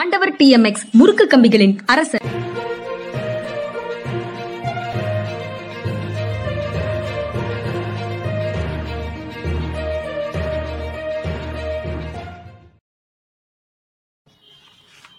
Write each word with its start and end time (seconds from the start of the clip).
ஆண்டவர் 0.00 0.36
D 0.38 0.46
M 0.50 0.64
X 0.64 0.84
முறுக்கு 0.98 1.24
கம்பிகளின் 1.24 1.74
அரசர். 1.86 2.22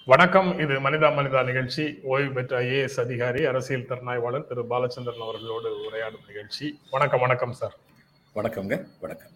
வணக்கம். 0.05 0.59
இது 0.59 0.73
மனிதா 0.79 1.11
மனிதா 1.19 1.43
நிகழ்ச்சி. 1.45 1.99
ஓய்வு 2.03 2.33
பெற்ற 2.33 2.59
ஐஏஎஸ் 2.61 2.99
அதிகாரி 3.05 3.45
அரசியல் 3.45 3.87
திறனாய்வாளர் 3.91 4.47
திரு. 4.47 4.65
பாலச்சந்திரன் 4.69 5.25
அவர்களோடு 5.27 5.71
உரையாடும் 5.87 6.27
நிகழ்ச்சி. 6.27 6.79
வணக்கம் 6.91 7.25
வணக்கம் 7.27 7.57
சார். 7.61 7.77
வணக்கம்ங்க 8.35 8.85
வணக்கம். 8.99 9.34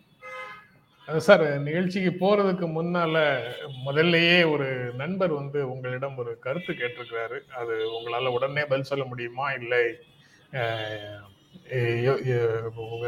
சார் 1.17 1.59
நிகழ்ச்சிக்கு 1.59 2.11
போறதுக்கு 2.19 2.65
முன்னால 2.77 3.41
முதல்லயே 3.85 4.51
ஒரு 4.51 4.93
நண்பர் 4.93 5.31
வந்து 5.31 5.71
உங்களிடம் 5.71 6.17
ஒரு 6.17 6.39
கருத்து 6.39 6.73
கேட்டிருக்கிறாரு. 6.73 7.39
அது 7.59 7.75
உங்களால 7.95 8.27
உடனே 8.27 8.65
பதில் 8.65 8.89
சொல்ல 8.91 9.05
முடியுமா? 9.05 9.51
இல்லை 9.51 9.83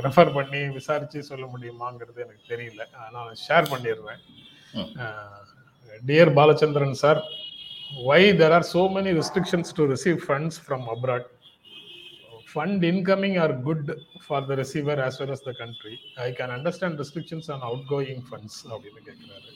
ரெஃபர் 0.07 0.33
பண்ணி 0.33 0.73
விசாரிச்சு 0.73 1.23
சொல்ல 1.23 1.45
முடியுமாங்கிறது 1.45 2.19
எனக்கு 2.25 2.47
தெரியல. 2.47 2.85
நான் 3.11 3.35
ஷேர் 3.47 3.71
பண்ணிடுறேன். 3.73 4.21
Dear 6.05 6.33
Balachandran 6.39 7.01
sir 7.03 7.23
why 8.07 8.21
there 8.39 8.53
are 8.57 8.63
so 8.63 8.83
many 8.97 9.11
restrictions 9.19 9.69
to 9.77 9.83
receive 9.93 10.19
funds 10.27 10.55
from 10.67 10.81
abroad? 10.95 11.23
Fund 12.53 12.83
incoming 12.91 13.35
are 13.43 13.53
good 13.67 13.83
for 14.27 14.39
the 14.49 14.55
receiver 14.61 14.97
as 15.07 15.15
well 15.19 15.31
as 15.35 15.41
the 15.49 15.53
country. 15.61 15.95
I 16.27 16.31
can 16.39 16.49
understand 16.57 16.99
restrictions 17.03 17.47
on 17.53 17.59
outgoing 17.69 18.21
funds 18.29 18.55
அப்படின்னு 18.73 19.01
கேட்கிறாரு 19.09 19.51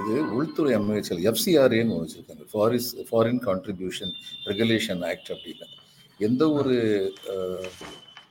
இது 0.00 0.14
உள்துறை 0.38 0.72
அமைச்சர் 0.78 1.20
எஃப்சிஆர்ஏன்னு 1.30 1.98
வச்சுருக்காங்க. 2.00 2.44
ஃபாரிஸ் 2.52 2.88
foreign 3.10 3.40
contribution 3.46 4.12
regulation 4.48 5.02
act 5.10 5.30
அப்படின்னு. 5.34 5.68
எந்த 6.26 6.42
ஒரு 6.58 6.74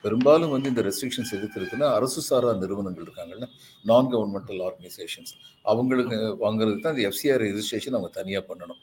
பெரும்பாலும் 0.04 0.52
வந்து 0.54 0.70
இந்த 0.72 0.82
ரெஸ்ட்ரிக்ஷன்ஸ் 0.88 1.32
எதுக்கு 1.38 1.58
இருக்குன்னா 1.60 1.88
அரசு 1.96 2.20
சாரா 2.28 2.52
நிறுவனங்கள் 2.60 3.06
இருக்காங்கல்ல 3.06 3.48
நான் 3.90 4.10
கவர்மெண்டல் 4.12 4.62
ஆர்கனைசேஷன்ஸ் 4.68 5.32
அவங்களுக்கு 5.72 6.18
வாங்குறதுக்கு 6.44 6.84
தான் 6.86 6.96
இந்த 6.96 7.04
எஃப்சிஆர் 7.10 7.42
ரெஜிஸ்ட்ரேஷன் 7.46 7.96
அவங்க 7.96 8.12
தனியாக 8.20 8.44
பண்ணணும். 8.50 8.80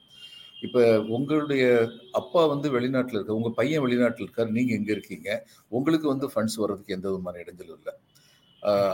இப்போ 0.62 1.00
உங்களுடைய 1.00 1.90
அப்பா 2.12 2.46
வந்து 2.46 2.72
வெளிநாட்டில் 2.72 3.14
இருக்க 3.14 3.34
உங்கள் 3.34 3.54
பையன் 3.56 3.82
வெளிநாட்டில் 3.82 4.22
இருக்கார் 4.22 4.50
நீங்கள் 4.50 4.78
எங்கே 4.78 4.92
இருக்கீங்க. 4.92 5.48
உங்களுக்கு 5.68 6.08
வந்து 6.08 6.28
ஃபண்ட்ஸ் 6.28 6.56
வர்றதுக்கு 6.56 6.94
எந்த 6.94 7.10
விதமான 7.10 7.38
இடைஞ்சலும் 7.38 7.78
இல்லை. 7.80 7.94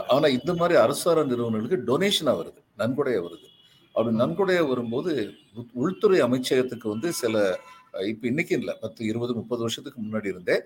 ஆனால் 0.08 0.30
இந்த 0.30 0.54
மாதிரி 0.54 0.78
அரசார 0.80 1.24
நிறுவனங்களுக்கு 1.26 1.98
டொனேஷனாக 1.98 2.38
வருது 2.40 2.60
நன்கொடையாக 2.78 3.26
வருது. 3.26 3.48
அப்படி 3.92 4.16
நன்கொடையாக 4.16 4.68
வரும்போது 4.68 5.30
உள்- 5.56 5.70
உள்துறை 5.72 6.22
அமைச்சகத்துக்கு 6.22 6.88
வந்து 6.88 7.12
சில 7.12 7.58
இப்போ 8.06 8.26
இன்னைக்கு 8.26 8.58
இல்லை 8.58 8.76
பத்து 8.80 9.04
இருபது 9.04 9.34
முப்பது 9.34 9.60
வருஷத்துக்கு 9.60 10.02
முன்னாடி 10.02 10.26
இருந்தே 10.26 10.62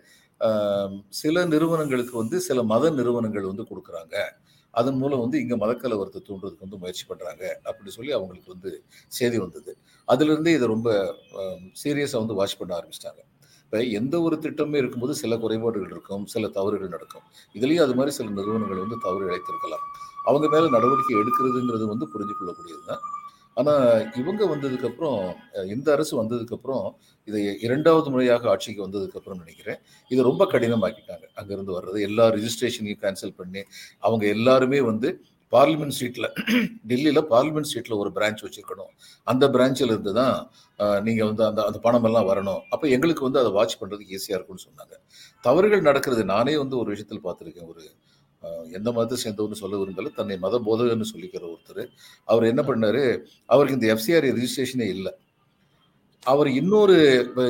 சில 1.09 1.45
நிறுவனங்களுக்கு 1.45 2.17
வந்து 2.17 2.41
சில 2.41 2.63
மத 2.63 2.91
நிறுவனங்கள் 2.91 3.43
வந்து 3.43 3.63
கொடுக்குறாங்க. 3.63 4.15
அதன் 4.79 4.99
மூலம் 5.03 5.23
வந்து 5.25 5.37
இங்கே 5.43 5.57
மதக்கலவரத்தை 5.63 6.21
தூண்டுறதுக்கு 6.29 6.67
வந்து 6.67 6.81
முயற்சி 6.83 7.05
பண்ணுறாங்க 7.11 7.45
அப்படின்னு 7.69 7.95
சொல்லி 7.97 8.13
அவங்களுக்கு 8.19 8.53
வந்து 8.55 8.71
செய்தி 9.19 9.39
வந்தது. 9.45 9.73
அதுலேருந்தே 10.13 10.55
இதை 10.59 10.69
ரொம்ப 10.75 10.91
சீரியஸாக 11.83 12.23
வந்து 12.25 12.39
வாட்ச் 12.41 12.59
பண்ண 12.61 12.73
ஆரம்பிச்சிட்டாங்க. 12.79 13.21
இப்போ 13.65 13.79
எந்த 14.01 14.15
ஒரு 14.27 14.37
திட்டமே 14.45 14.77
இருக்கும்போது 14.83 15.15
சில 15.23 15.37
குறைபாடுகள் 15.45 15.93
இருக்கும் 15.95 16.23
சில 16.35 16.49
தவறுகள் 16.59 16.95
நடக்கும். 16.97 17.25
இதுலேயும் 17.57 17.85
அது 17.87 17.97
மாதிரி 17.99 18.13
சில 18.19 18.29
நிறுவனங்கள் 18.39 18.85
வந்து 18.85 18.99
தவறு 19.07 19.25
இழைத்திருக்கலாம். 19.31 19.85
அவங்க 20.29 20.47
மேலே 20.55 20.69
நடவடிக்கை 20.77 21.17
எடுக்கிறதுங்கிறது 21.23 21.85
வந்து 21.93 22.07
புரிஞ்சு 22.13 22.35
கொள்ளக்கூடியது 22.39 22.83
தான் 22.91 23.03
ஆனால் 23.61 23.87
இவங்க 24.21 24.43
வந்ததுக்கப்புறம் 24.53 25.21
இந்த 25.75 25.89
அரசு 25.97 26.13
வந்ததுக்கப்புறம் 26.23 26.85
இதை 27.29 27.41
இரண்டாவது 27.67 28.09
முறையாக 28.15 28.51
ஆட்சிக்கு 28.53 28.85
வந்ததுக்கப்புறம் 28.87 29.41
நினைக்கிறேன். 29.45 29.81
இதை 30.11 30.21
ரொம்ப 30.31 30.45
கடினமாக்கிட்டாங்க. 30.53 31.27
அங்கேருந்து 31.41 31.77
வர்றது 31.79 31.99
எல்லா 32.09 32.27
ரிஜிஸ்ட்ரேஷனையும் 32.37 33.03
கேன்சல் 33.05 33.39
பண்ணி 33.41 33.63
அவங்க 34.07 34.25
எல்லாருமே 34.37 34.81
வந்து 34.91 35.11
பார்லிமெண்ட் 35.53 35.95
ஸ்ட்ரீட்டில் 35.97 36.29
டெல்லியில் 36.89 37.21
பார்லிமெண்ட் 37.35 37.69
ஸ்ட்ரீட்டில் 37.69 38.01
ஒரு 38.03 38.11
பிரான்ச் 38.17 38.43
வச்சுருக்கணும். 38.45 38.91
அந்த 39.31 39.45
பிரான்ச்சில் 39.55 39.93
இருந்து 39.95 40.13
தான் 40.21 40.37
நீங்கள் 41.07 41.29
வந்து 41.31 41.45
அந்த 41.51 41.61
அந்த 41.69 41.79
பணமெல்லாம் 41.87 42.27
வரணும். 42.31 42.61
அப்போ 42.75 42.87
எங்களுக்கு 42.97 43.27
வந்து 43.29 43.41
அதை 43.43 43.53
வாட்ச் 43.59 43.79
பண்ணுறதுக்கு 43.81 44.15
ஈஸியாக 44.19 44.39
இருக்கும்னு 44.39 44.67
சொன்னாங்க. 44.69 44.95
தவறுகள் 45.47 45.87
நடக்கிறது 45.89 46.25
நானே 46.35 46.55
வந்து 46.63 46.77
ஒரு 46.83 46.91
விஷயத்தில் 46.95 47.25
பார்த்துருக்கேன். 47.29 47.71
ஒரு 47.73 47.83
எந்த 48.79 48.89
மதத்தை 48.97 49.17
சேர்ந்தவர்னு 49.23 49.61
சொல்ல 49.63 49.79
விரும்பல. 49.81 50.11
தன்னை 50.19 50.37
மத 50.45 50.61
போதகர்னு 50.67 51.09
சொல்லிக்கிற 51.13 51.45
ஒருத்தர். 51.53 51.83
அவர் 52.33 52.51
என்ன 52.53 52.63
பண்ணாரு? 52.69 53.03
அவருக்கு 53.55 53.79
இந்த 53.79 53.89
எஃப்சிஆர் 53.95 54.27
ரிஜிஸ்ட்ரேஷனே 54.29 54.87
இல்லை. 54.97 55.13
அவர் 56.33 56.49
இன்னொரு 56.61 56.97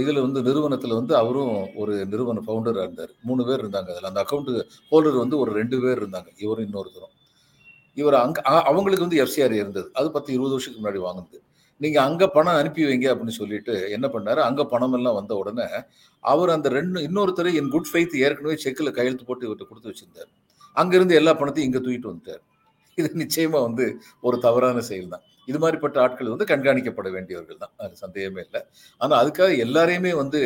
இதில் 0.03 0.25
வந்து 0.25 0.41
நிறுவனத்தில் 0.49 0.97
வந்து 0.99 1.15
அவரும் 1.21 1.55
ஒரு 1.83 1.95
நிறுவன 2.13 2.43
ஃபவுண்டராக 2.47 2.87
இருந்தார். 2.87 3.13
மூணு 3.29 3.43
பேர் 3.49 3.63
இருந்தாங்க 3.63 3.91
அதில். 3.95 4.09
அந்த 4.11 4.21
அக்கௌண்ட் 4.25 4.51
ஹோல்டர் 4.91 5.23
வந்து 5.23 5.37
ஒரு 5.43 5.53
ரெண்டு 5.61 5.77
பேர் 5.85 6.01
இருந்தாங்க. 6.03 6.31
இவரும் 6.45 6.67
இன்னொருத்தரும். 6.69 7.15
இவர் 8.01 8.17
அங்கே 8.25 8.41
அவங்களுக்கு 8.71 9.07
வந்து 9.07 9.21
எஃப்சிஆர் 9.25 9.55
இருந்தது. 9.61 9.89
அது 10.01 10.09
பத்து 10.17 10.31
இருபது 10.37 10.55
வருஷத்துக்கு 10.55 10.83
முன்னாடி 10.83 11.01
வாங்குனது. 11.07 11.39
நீங்கள் 11.81 12.05
அங்கே 12.09 12.27
பணம் 12.37 12.59
அனுப்பி 12.61 12.83
வைங்க 12.89 13.07
அப்படின்னு 13.13 13.35
சொல்லிட்டு 13.41 13.75
என்ன 13.97 14.07
பண்ணாரு? 14.15 14.41
அங்கே 14.49 14.65
பணம் 14.73 14.95
எல்லாம் 14.99 15.19
வந்த 15.19 15.33
உடனே 15.43 15.67
அவர் 16.25 16.51
அந்த 16.55 16.69
ரெண்டு 16.79 17.01
இன்னொருத்தர் 17.09 17.51
என் 17.61 17.73
குட் 17.75 17.91
ஃபைத் 17.91 18.17
ஏற்கனவே 18.27 18.57
செக்கில் 18.65 18.97
கையெழுத்து 18.99 19.27
போட்டு 19.29 19.47
இவர்கிட்ட 19.47 19.69
கொடுத்து 19.69 19.91
வச்சிருந்தார். 19.91 20.31
அங்கிருந்து 20.79 21.19
எல்லா 21.21 21.33
பணத்தையும் 21.41 21.69
இங்கே 21.69 21.83
தூக்கிட்டு 21.85 22.11
வந்துட்டார். 22.11 22.43
இது 22.99 23.09
நிச்சயமாக 23.23 23.65
வந்து 23.67 23.85
ஒரு 24.27 24.37
தவறான 24.47 24.79
செயல் 24.89 25.13
தான் 25.13 25.25
இது 25.49 25.59
மாதிரிப்பட்ட 25.63 25.99
ஆட்கள் 26.05 26.31
வந்து 26.33 26.47
கண்காணிக்கப்பட 26.51 27.09
வேண்டியவர்கள் 27.15 27.61
தான். 27.63 27.73
அது 27.85 27.95
சந்தேகமே 28.03 28.41
இல்லை. 28.47 28.61
ஆனால் 29.01 29.19
அதுக்காக 29.23 29.53
எல்லாரையுமே 29.65 30.13
வந்து 30.21 30.41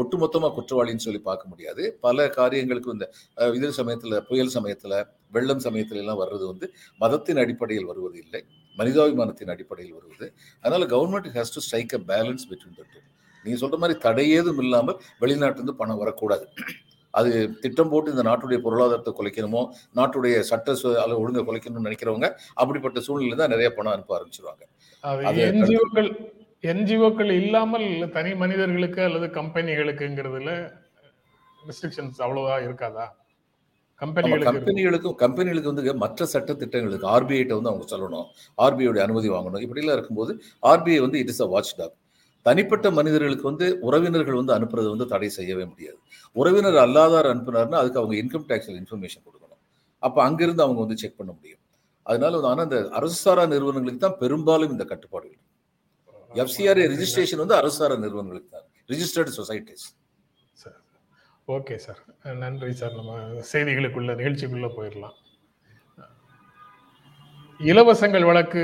ஒட்டுமொத்தமாக 0.00 0.52
குற்றவாளின்னு 0.56 1.04
சொல்லி 1.06 1.20
பார்க்க 1.26 1.50
முடியாது. 1.52 1.82
பல 2.06 2.26
காரியங்களுக்கு 2.38 2.94
இந்த 2.96 3.06
அஹ், 3.38 3.72
சமயத்தில் 3.80 4.16
புயல் 4.30 4.52
சமயத்தில் 4.56 4.96
வெள்ளம் 5.32 5.62
சமயத்துல 5.66 6.02
எல்லாம் 6.04 6.20
வர்றது 6.22 6.44
வந்து 6.52 6.66
மதத்தின் 7.00 7.40
அடிப்படையில் 7.44 7.88
வருவது 7.90 8.18
இல்லை. 8.24 8.40
மனிதாபிமானத்தின் 8.78 9.52
அடிப்படையில் 9.54 9.96
வருவது. 9.98 10.26
அதனால 10.64 10.86
government 10.94 11.30
has 11.36 11.54
to 11.56 11.62
strike 11.66 11.94
a 11.98 12.02
balance 12.12 12.46
between 12.50 12.78
the 12.78 12.84
two 12.92 13.00
நீங்கள் 13.44 13.62
சொல்கிற 13.62 13.78
மாதிரி 13.82 13.96
தடையேதும் 14.06 14.60
இல்லாமல் 14.64 14.98
வெளிநாட்டிலிருந்து 15.22 15.76
பணம் 15.80 16.02
வரக்கூடாது. 16.02 16.46
அது 17.18 17.30
திட்டம் 17.62 17.90
போட்டு 17.92 18.12
இந்த 18.14 18.24
நாட்டுடைய 18.28 18.58
பொருளாதாரத்தை 18.66 19.12
குலைக்கணுமோ 19.20 19.62
நாட்டுடைய 19.98 20.36
சட்ட 20.50 20.76
அல்ல 21.04 21.18
ஒழுங்கை 21.22 21.44
குலைக்கணும்னு 21.48 21.88
நினைக்கிறவங்க 21.88 22.28
அப்படிப்பட்ட 22.60 23.00
சூழ்நிலை 23.06 23.38
தான் 23.40 23.52
நிறைய 23.54 23.70
பணம் 23.78 23.94
அனுப்ப 23.96 24.18
ஆரம்பிச்சிருவாங்க. 24.18 24.62
என்ஜிஓக்கள் 25.48 26.10
என்ஜிஓக்கள் 26.72 27.30
இல்லாமல் 27.40 27.88
தனி 28.16 28.32
மனிதர்களுக்கு 28.42 29.00
அல்லது 29.08 29.26
கம்பெனிகளுக்குங்கிறதுல 29.38 30.52
ரெஸ்ட்ரிக்ஷன்ஸ் 31.68 32.22
அவ்வளவா 32.26 32.54
இருக்காதா. 32.66 33.06
கம்பெனிகளுக்கும் 34.02 35.16
கம்பெனிகளுக்கு 35.22 35.70
வந்து 35.72 35.94
மற்ற 36.04 36.24
சட்ட 36.32 36.54
திட்டங்களுக்கு 36.62 37.06
ஆர்பிஐட்ட 37.14 37.56
வந்து 37.58 37.70
அவங்க 37.72 37.86
சொல்லணும். 37.92 38.26
ஆர்பிஐடைய 38.64 39.02
அனுமதி 39.06 39.28
வாங்கணும். 39.34 39.62
இப்படிலாம் 39.64 39.96
இருக்கும்போது 39.98 40.32
ஆர்பிஐ 40.70 41.00
வந்து 41.04 41.20
it 41.22 41.32
is 41.34 41.42
a 41.46 41.48
watch 41.52 41.74
talk 41.80 41.94
தனிப்பட்ட 42.46 42.86
மனிதர்களுக்கு 42.98 43.46
வந்து 43.50 43.66
உறவினர்கள் 43.88 44.38
வந்து 44.40 44.54
அனுப்புறது 44.56 44.88
வந்து 44.94 45.06
தடை 45.12 45.28
செய்யவே 45.38 45.64
முடியாது. 45.72 45.98
உறவினர் 46.40 46.78
அல்லாதார் 46.84 47.28
அனுப்புனார்னா 47.32 47.80
அதுக்கு 47.82 48.00
அவங்க 48.02 48.14
இன்கம் 48.22 48.46
டேக்ஸில் 48.50 48.78
இன்ஃபர்மேஷன் 48.82 49.24
கொடுக்கணும். 49.26 49.60
அப்போ 50.02 50.18
அங்கிருந்து 50.28 50.64
அவங்க 50.66 50.80
வந்து 50.84 51.00
செக் 51.02 51.18
பண்ண 51.20 51.30
முடியும். 51.38 51.62
அதனால 52.06 52.32
வந்து 52.36 52.50
ஆனால் 52.52 52.66
இந்த 52.68 52.78
அரசு 52.98 53.18
சாரா 53.24 53.42
நிறுவனங்களுக்கு 53.54 54.04
தான் 54.04 54.20
பெரும்பாலும் 54.22 54.72
இந்த 54.74 54.84
கட்டுப்பாடுகள் 54.92 55.40
எஃப்சிஆர்ஏ 56.42 56.84
ரிஜிஸ்ட்ரேஷன் 56.92 57.42
வந்து 57.44 57.58
அரசு 57.60 57.76
சாரா 57.80 57.96
நிறுவனங்களுக்கு 58.04 58.50
தான். 58.56 58.66
Registered 58.92 59.32
societies 59.38 59.86
sir 60.62 60.78
okay 61.56 61.76
sir. 61.84 62.00
நன்றி 62.42 62.72
சார். 62.80 62.94
நம்ம 62.98 63.42
செய்திகளுக்குள்ள 63.52 64.12
நிகழ்ச்சிக்குள்ள 64.20 64.68
போயிடலாம். 64.78 65.16
இலவசங்கள் 67.60 68.28
வழக்கு 68.28 68.62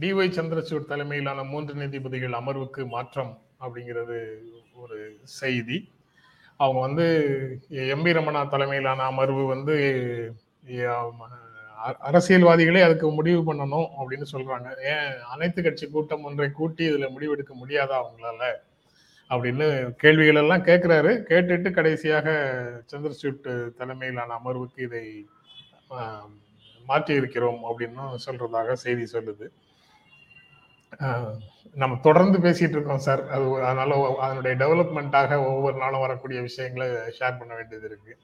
டிஒய் 0.00 0.30
சந்திரசூட் 0.30 0.84
தலைமையிலான 0.84 1.44
மூன்று 1.44 1.74
நீதிபதிகள் 1.74 2.30
அமர்வுக்கு 2.30 2.86
மாற்றம் 2.86 3.42
அப்படிங்கிறது 3.60 4.38
ஒரு 4.74 5.16
செய்தி. 5.22 5.90
அவங்க 6.56 6.80
வந்து 6.80 7.06
எம்பி 7.70 8.12
ரமணா 8.12 8.48
தலைமையிலான 8.48 9.02
அமர்வு 9.02 9.46
வந்து 9.46 9.74
அ- 11.86 11.96
அரசியல்வாதிகளே 12.02 12.82
அதுக்கு 12.82 13.10
முடிவு 13.10 13.54
பண்ணணும் 13.54 13.88
அப்படின்னு 14.00 14.24
சொல்றாங்க. 14.32 14.82
ஏன் 14.82 15.20
அனைத்து 15.20 15.62
கட்சி 15.62 15.90
கூட்டம் 15.90 16.24
ஒன்றை 16.24 16.50
கூட்டி 16.50 16.90
இதுல 16.90 17.10
முடிவெடுக்க 17.10 17.54
முடியாதா 17.54 18.02
அவங்களால? 18.02 18.52
அப்படின்னு 19.30 19.90
கேள்விகள் 19.90 20.34
எல்லாம் 20.34 20.64
கேட்கிறாரு 20.64 21.24
கேட்டுட்டு 21.28 21.70
கடைசியாக 21.70 22.30
சந்திரசூட் 22.92 23.74
தலைமையிலான 23.74 24.34
அமர்வுக்கு 24.34 24.82
இதை 24.82 25.26
மாற்றி 26.86 27.14
இருக்கிறோம் 27.14 27.78
அப்படின்னு 27.78 28.16
சொல்றதாக 28.26 28.72
செய்தி 28.72 29.06
சொல்லுது. 29.12 29.48
நம்ம 31.74 31.98
தொடர்ந்து 32.02 32.38
பேசிட்டு 32.38 32.68
இருக்கோம் 32.68 32.98
சார். 32.98 33.28
அது 33.28 33.64
அதனால 33.64 34.16
அதனுடைய 34.18 34.66
டெவலப்மெண்ட்டாக 34.66 35.46
ஒவ்வொரு 35.46 35.78
நாளும் 35.78 36.00
வரக்கூடிய 36.00 36.40
விஷயங்களை 36.40 36.90
ஷேர் 36.90 37.38
பண்ண 37.38 37.54
வேண்டியது 37.54 37.86
இருக்கு. 37.86 38.16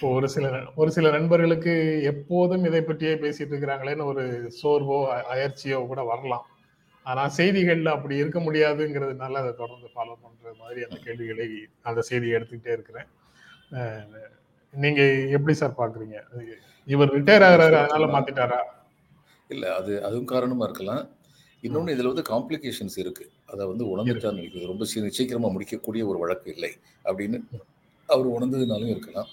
ஒரு 0.00 0.28
சில 0.28 0.60
ஒரு 0.74 0.90
சில 0.90 1.10
நண்பர்களுக்கு 1.10 2.02
எப்போதும் 2.02 2.64
இதை 2.64 2.82
பற்றியே 2.82 3.14
பேசிட்டு 3.14 3.50
இருக்கிறாங்களேன்னு 3.50 4.04
ஒரு 4.04 4.52
சோர்வோ 4.62 5.04
அ- 5.06 5.24
அயற்சியோ 5.34 5.86
கூட 5.86 6.02
வரலாம். 6.02 6.46
ஆனா 7.02 7.30
செய்திகள்ல 7.36 7.88
அப்படி 7.88 8.16
இருக்க 8.16 8.40
முடியாதுங்கிறதுனால 8.40 9.32
அதை 9.32 9.52
தொடர்ந்து 9.52 9.86
ஃபாலோ 9.86 10.14
பண்ற 10.22 10.54
மாதிரி 10.58 10.82
அந்த 10.82 11.00
கேள்விகளை 11.04 11.66
அந்த 11.82 12.00
செய்தியை 12.00 12.40
எடுத்துக்கிட்டே 12.40 12.72
இருக்கிறேன். 12.72 13.06
நீங்க 14.74 15.02
எப்படி 15.28 15.56
சார் 15.56 15.74
பாக்குறீங்க? 15.78 16.14
இவர் 16.86 17.22
ரிட்டையர் 17.22 17.26
ஆகுறாரு 17.26 17.86
அதனால 17.86 18.18
மாத்திட்டாரா? 18.18 18.58
இல்ல 19.48 19.74
அது 19.74 20.04
அதுவும் 20.04 20.24
காரணமா 20.24 20.64
இருக்கலாம். 20.64 21.08
இன்னொன்னு 21.62 21.96
இதுல 21.96 22.14
வந்து 22.14 22.22
காம்ப்ளிகேஷன்ஸ் 22.22 22.98
இருக்கு. 22.98 23.30
அதை 23.46 23.66
வந்து 23.66 23.84
உணர்ந்துட்டான்னு 23.84 24.42
இருக்குது 24.42 24.66
ரொம்ப 24.66 24.86
சீ- 24.94 25.08
சீக்கிரமா 25.08 25.48
முடிக்கக்கூடிய 25.48 26.06
ஒரு 26.06 26.18
வழக்கு 26.18 26.52
இல்லை 26.52 26.72
அப்படின்னு 27.04 27.40
அவர் 28.06 28.28
உணர்ந்ததுனாலும் 28.28 28.88
இருக்கலாம். 28.88 29.26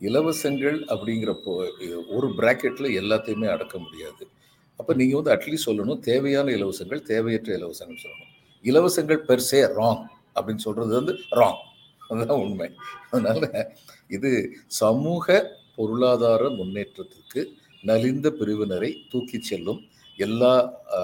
இலவசங்கள் 0.00 0.80
அப்படிங்கிறப்போ 0.80 1.70
ஒரு 2.08 2.26
பிராக்கெட்ல 2.28 2.88
எல்லாத்தையுமே 3.00 3.48
அடக்க 3.48 3.78
முடியாது. 3.78 4.28
அப்ப 4.76 4.94
நீங்க 4.94 5.20
வந்து 5.20 5.32
அட்லீஸ்ட் 5.32 5.68
சொல்லணும் 5.68 5.98
தேவையான 5.98 6.50
இலவசங்கள் 6.50 7.02
தேவையற்ற 7.02 7.56
இலவசங்கள் 7.58 7.98
சொல்லணும். 8.02 8.32
இலவசங்கள் 8.62 9.24
பெர்சே 9.24 9.68
ராங் 9.76 10.04
அப்படின்னு 10.34 10.56
சொல்றது 10.56 10.94
வந்து 10.94 11.18
ராங் 11.30 11.56
அதுதான் 12.08 12.40
உண்மை. 12.40 12.68
அதனால 13.10 13.42
இது 14.08 14.30
சமூக 14.66 15.26
பொருளாதார 15.74 16.48
முன்னேற்றத்திற்கு 16.50 17.40
நலிந்த 17.82 18.30
பிரிவினரை 18.30 18.90
தூக்கிச் 19.08 19.42
செல்லும் 19.42 19.80
எல்லா 20.18 20.50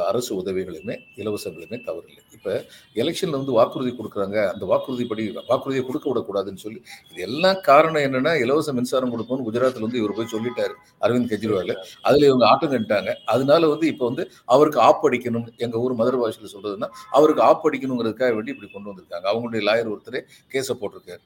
அரசு 0.07 0.31
உதவிகளுமே 0.37 0.95
இலவசங்களுமே 1.19 1.79
தவறில்லை. 1.87 2.23
இப்போ 2.37 2.53
எலெக்ஷன்ல 2.97 3.37
வந்து 3.37 3.55
வாக்குறுதி 3.57 3.93
கொடுக்குறாங்க. 3.93 4.37
அந்த 4.53 4.65
வாக்குறுதிப்படி 4.71 5.23
வாக்குறுதியை 5.49 5.85
கொடுக்க 5.85 6.07
விடக்கூடாதுன்னு 6.11 6.63
சொல்லி 6.63 6.81
இது 7.11 7.23
எல்லாம் 7.27 7.59
காரணம் 7.67 8.03
என்னன்னா 8.07 8.33
இலவச 8.43 8.73
மின்சாரம் 8.77 9.13
கொடுப்போம்னு 9.15 9.47
குஜராத்ல 9.49 9.85
வந்து 9.87 10.01
இவர் 10.01 10.17
போய் 10.19 10.33
சொல்லிட்டாரு 10.35 10.75
அரவிந்த் 11.03 11.31
கெஜ்ரிவால். 11.33 11.75
அதுல 12.07 12.27
இவங்க 12.31 12.47
ஆட்டம் 12.51 12.73
கண்டுட்டாங்க 12.73 13.13
அதனால 13.35 13.63
வந்து 13.69 13.89
இப்போ 13.93 14.07
வந்து 14.11 14.25
அவருக்கு 14.49 14.81
ஆப் 14.87 15.07
அடிக்கணும். 15.09 15.47
எங்க 15.65 15.77
ஊர் 15.85 15.99
மதுரை 16.01 16.21
பாஷையில் 16.21 16.55
சொல்றதுன்னா 16.55 16.91
அவருக்கு 17.13 17.45
ஆப் 17.49 17.67
அடிக்கணுங்கிறதுக்காக 17.69 18.33
வேண்டி 18.37 18.55
இப்படி 18.55 18.71
கொண்டு 18.71 18.91
வந்திருக்காங்க. 18.91 19.27
அவங்களுடைய 19.33 19.63
லாயர் 19.69 19.93
ஒருத்தர் 19.95 20.21
கேஸை 20.53 20.77
போட்டிருக்காரு. 20.81 21.23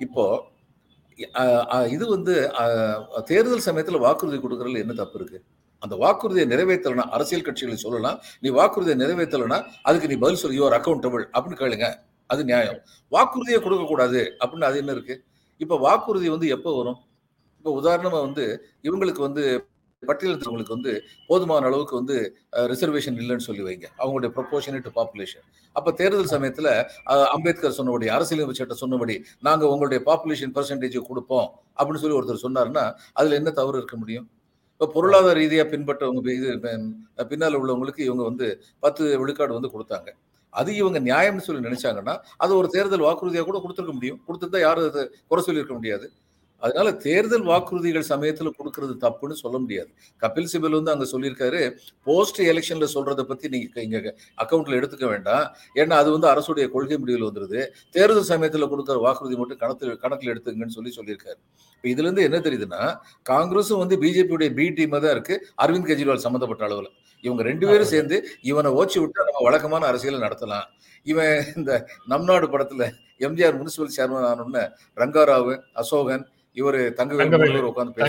இப்போ 0.00 0.24
அஹ், 1.36 1.64
அஹ், 1.74 1.88
இது 1.92 2.04
வந்து 2.10 2.32
தேர்தல் 3.28 3.66
சமயத்துல 3.66 4.00
வாக்குறுதி 4.02 4.38
கொடுக்கறதுல 4.38 4.82
என்ன 4.82 4.96
தப்பு 4.98 5.18
இருக்கு? 5.20 5.38
அந்த 5.86 5.96
வாக்குறுதியை 6.04 6.46
நிறைவேற்றலனா 6.54 7.06
அரசியல் 7.18 7.46
கட்சிகளை 7.48 7.78
சொல்லலாம். 7.86 8.18
நீ 8.44 8.50
வாக்குறுதியை 8.58 8.98
நிறைவேற்றலனா 9.04 9.60
அதுக்கு 9.90 10.10
நீ 10.12 10.18
பதில் 10.24 10.42
சொல்லி. 10.42 10.58
யுவர் 10.62 10.78
அக்கௌண்டபிள் 10.80 11.24
அப்படின்னு 11.34 11.62
கேளுங்க. 11.62 11.88
அது 12.32 12.42
நியாயம். 12.50 12.78
வாக்குறுதியை 13.12 13.58
கொடுக்கக்கூடாது 13.64 14.20
அப்படின்னு 14.42 14.68
அது 14.68 14.78
என்ன 14.82 14.92
இருக்கு? 14.96 15.14
இப்போ 15.64 15.76
வாக்குறுதி 15.86 16.28
வந்து 16.34 16.46
எப்போ 16.54 16.70
வரும்? 16.80 16.98
இப்போ 17.58 17.72
உதாரணமாக 17.80 18.22
வந்து 18.26 18.44
இவங்களுக்கு 18.86 19.22
வந்து 19.28 19.42
பட்டியலத்தவங்களுக்கு 20.02 20.74
வந்து 20.74 20.92
போதுமான 21.28 21.66
அளவுக்கு 21.68 21.94
வந்து 21.98 22.16
ரிசர்வேஷன் 22.72 23.16
இல்லைன்னு 23.22 23.46
சொல்லி 23.46 23.62
வைங்க. 23.68 23.86
அவங்களுடைய 24.00 24.30
ப்ரொபோஷனேட் 24.36 24.88
பாப்புலேஷன் 24.98 25.44
அப்போ 25.76 25.90
தேர்தல் 26.00 26.32
சமயத்தில் 26.34 26.70
அம்பேத்கர் 27.36 27.76
சொன்னபடி 27.78 28.06
அரசியலமைப்பு 28.16 28.58
சட்டம் 28.60 28.82
சொன்னபடி 28.82 29.14
நாங்கள் 29.46 29.70
உங்களுடைய 29.72 30.00
பாப்புலேஷன் 30.08 30.54
பர்சன்டேஜ் 30.56 30.98
கொடுப்போம் 31.08 31.48
அப்படின்னு 31.78 32.02
சொல்லி 32.02 32.18
ஒருத்தர் 32.18 32.44
சொன்னார்னா 32.46 32.84
அதில் 33.20 33.38
என்ன 33.40 33.52
தவறு 33.60 33.80
இருக்க 33.82 33.96
முடியும்? 34.02 34.26
இப்போ 34.76 34.86
பொருளாதார 34.94 35.34
ரீதியாக 35.38 35.66
பின்பற்றவங்க 35.72 36.30
இது 36.38 36.48
பின்னால் 36.64 37.28
பின்னால 37.30 37.58
உள்ளவங்களுக்கு 37.60 38.02
இவங்க 38.08 38.22
வந்து 38.30 38.46
பத்து 38.84 39.04
விழுக்காடு 39.20 39.52
வந்து 39.58 39.70
கொடுத்தாங்க. 39.74 40.08
அது 40.52 40.70
இவங்க 40.80 40.98
நியாயம்னு 41.08 41.44
சொல்லி 41.46 41.62
நினைச்சாங்கன்னா 41.68 42.14
அது 42.44 42.52
ஒரு 42.60 42.68
தேர்தல் 42.74 43.04
வாக்குறுதியாக 43.06 43.46
கூட 43.48 43.58
கொடுத்துருக்க 43.62 43.94
முடியும். 43.98 44.18
கொடுத்துருந்தா 44.26 44.60
யாரும் 44.66 44.88
அதை 44.90 45.04
குறை 45.30 45.42
சொல்லியிருக்க 45.46 45.74
முடியாது. 45.78 46.06
அதனால 46.66 46.92
தேர்தல் 47.06 47.44
வாக்குறுதிகள் 47.50 48.06
சமயத்துல 48.12 48.50
கொடுக்கறது 48.58 48.94
தப்புன்னு 49.04 49.36
சொல்ல 49.42 49.56
முடியாது. 49.64 49.90
கபில் 50.22 50.50
சிபல் 50.52 50.76
வந்து 50.78 50.92
அங்க 50.94 51.06
சொல்லியிருக்காரு 51.12 51.60
போஸ்ட் 52.08 52.40
எலெக்ஷன்ல 52.52 52.88
சொல்றதை 52.94 53.24
பத்தி 53.30 53.48
நீங்க 53.54 53.82
இங்க 53.86 54.14
அக்கௌண்ட்ல 54.44 54.78
எடுத்துக்க 54.80 55.06
வேண்டாம். 55.14 55.44
ஏன்னா 55.80 55.96
அது 56.02 56.10
வந்து 56.16 56.28
அரசுடைய 56.34 56.66
கொள்கை 56.74 56.98
முடிவில் 57.02 57.28
வந்துருது. 57.28 57.60
தேர்தல் 57.96 58.30
சமயத்துல 58.32 58.68
கொடுக்குற 58.72 58.98
வாக்குறுதி 59.06 59.38
மட்டும் 59.42 59.60
கணத்தில் 59.64 60.00
கணக்கில் 60.04 60.32
எடுத்துங்கன்னு 60.34 60.76
சொல்லி 60.78 60.92
சொல்லியிருக்காரு. 60.98 61.40
இப்போ 61.76 61.88
இதுல 61.94 62.06
இருந்து 62.08 62.26
என்ன 62.28 62.38
தெரியுதுன்னா 62.46 62.82
காங்கிரஸும் 63.32 63.82
வந்து 63.82 63.96
பிஜேபியுடைய 64.04 64.50
பி 64.58 64.68
டீமா 64.76 64.98
தான் 65.04 65.14
இருக்கு 65.16 65.34
அரவிந்த் 65.64 65.90
கெஜ்ரிவால் 65.90 66.24
சம்மந்தப்பட்ட 66.26 66.64
அளவுல. 66.68 66.88
இவங்க 67.24 67.42
ரெண்டு 67.50 67.66
பேரும் 67.68 67.92
சேர்ந்து 67.94 68.16
இவனை 68.50 68.70
ஓச்சி 68.80 68.98
விட்டா 69.02 69.26
நம்ம 69.28 69.42
வழக்கமான 69.48 69.86
அரசியலை 69.90 70.18
நடத்தலாம். 70.26 70.66
இவன் 71.12 71.36
இந்த 71.58 71.72
நம் 72.12 72.26
நாடு 72.30 72.46
படத்துல 72.54 72.84
எம்ஜிஆர் 73.26 73.58
முனிசிபல் 73.58 73.94
சேர்மன் 73.96 74.26
ஆனோன்னு 74.30 74.62
ரங்காராவு 75.00 75.54
அசோகன் 75.82 76.24
இவரு 76.56 76.80
தங்கவேல் 76.98 77.68
உட்காந்து 77.70 78.04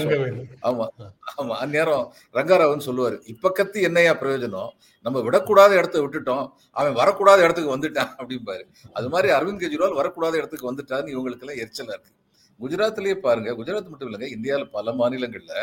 ஆமா 0.68 1.56
அந்நேரம் 1.64 2.06
ரங்காராவன் 2.38 2.86
சொல்லுவாரு. 2.88 3.18
இப்ப 3.34 3.52
கத்தி 3.60 3.80
என்னையா 3.88 4.14
பிரயோஜனம்? 4.22 4.70
நம்ம 5.06 5.22
விடக்கூடாத 5.28 5.72
இடத்த 5.80 5.98
விட்டுட்டோம். 6.04 6.46
அவன் 6.76 6.96
வரக்கூடாத 7.02 7.40
இடத்துக்கு 7.46 7.74
வந்துட்டான் 7.76 8.12
அப்படிம்பாரு. 8.20 8.64
அது 8.94 9.10
மாதிரி 9.14 9.32
அரவிந்த் 9.38 9.62
கெஜ்ரிவால் 9.64 9.98
வரக்கூடாத 10.02 10.36
இடத்துக்கு 10.42 10.70
வந்துட்டான்னு 10.72 11.14
இவங்களுக்கு 11.16 11.46
எல்லாம் 11.46 11.62
எரிச்சலா 11.64 11.94
இருக்கு. 11.96 12.14
குஜராத்லயே 12.60 13.16
பாருங்க 13.26 13.50
குஜராத் 13.60 13.92
மட்டும் 13.92 14.10
இல்லைங்க 14.10 14.30
இந்தியாவில் 14.36 14.74
பல 14.78 14.94
மாநிலங்கள்ல 15.02 15.56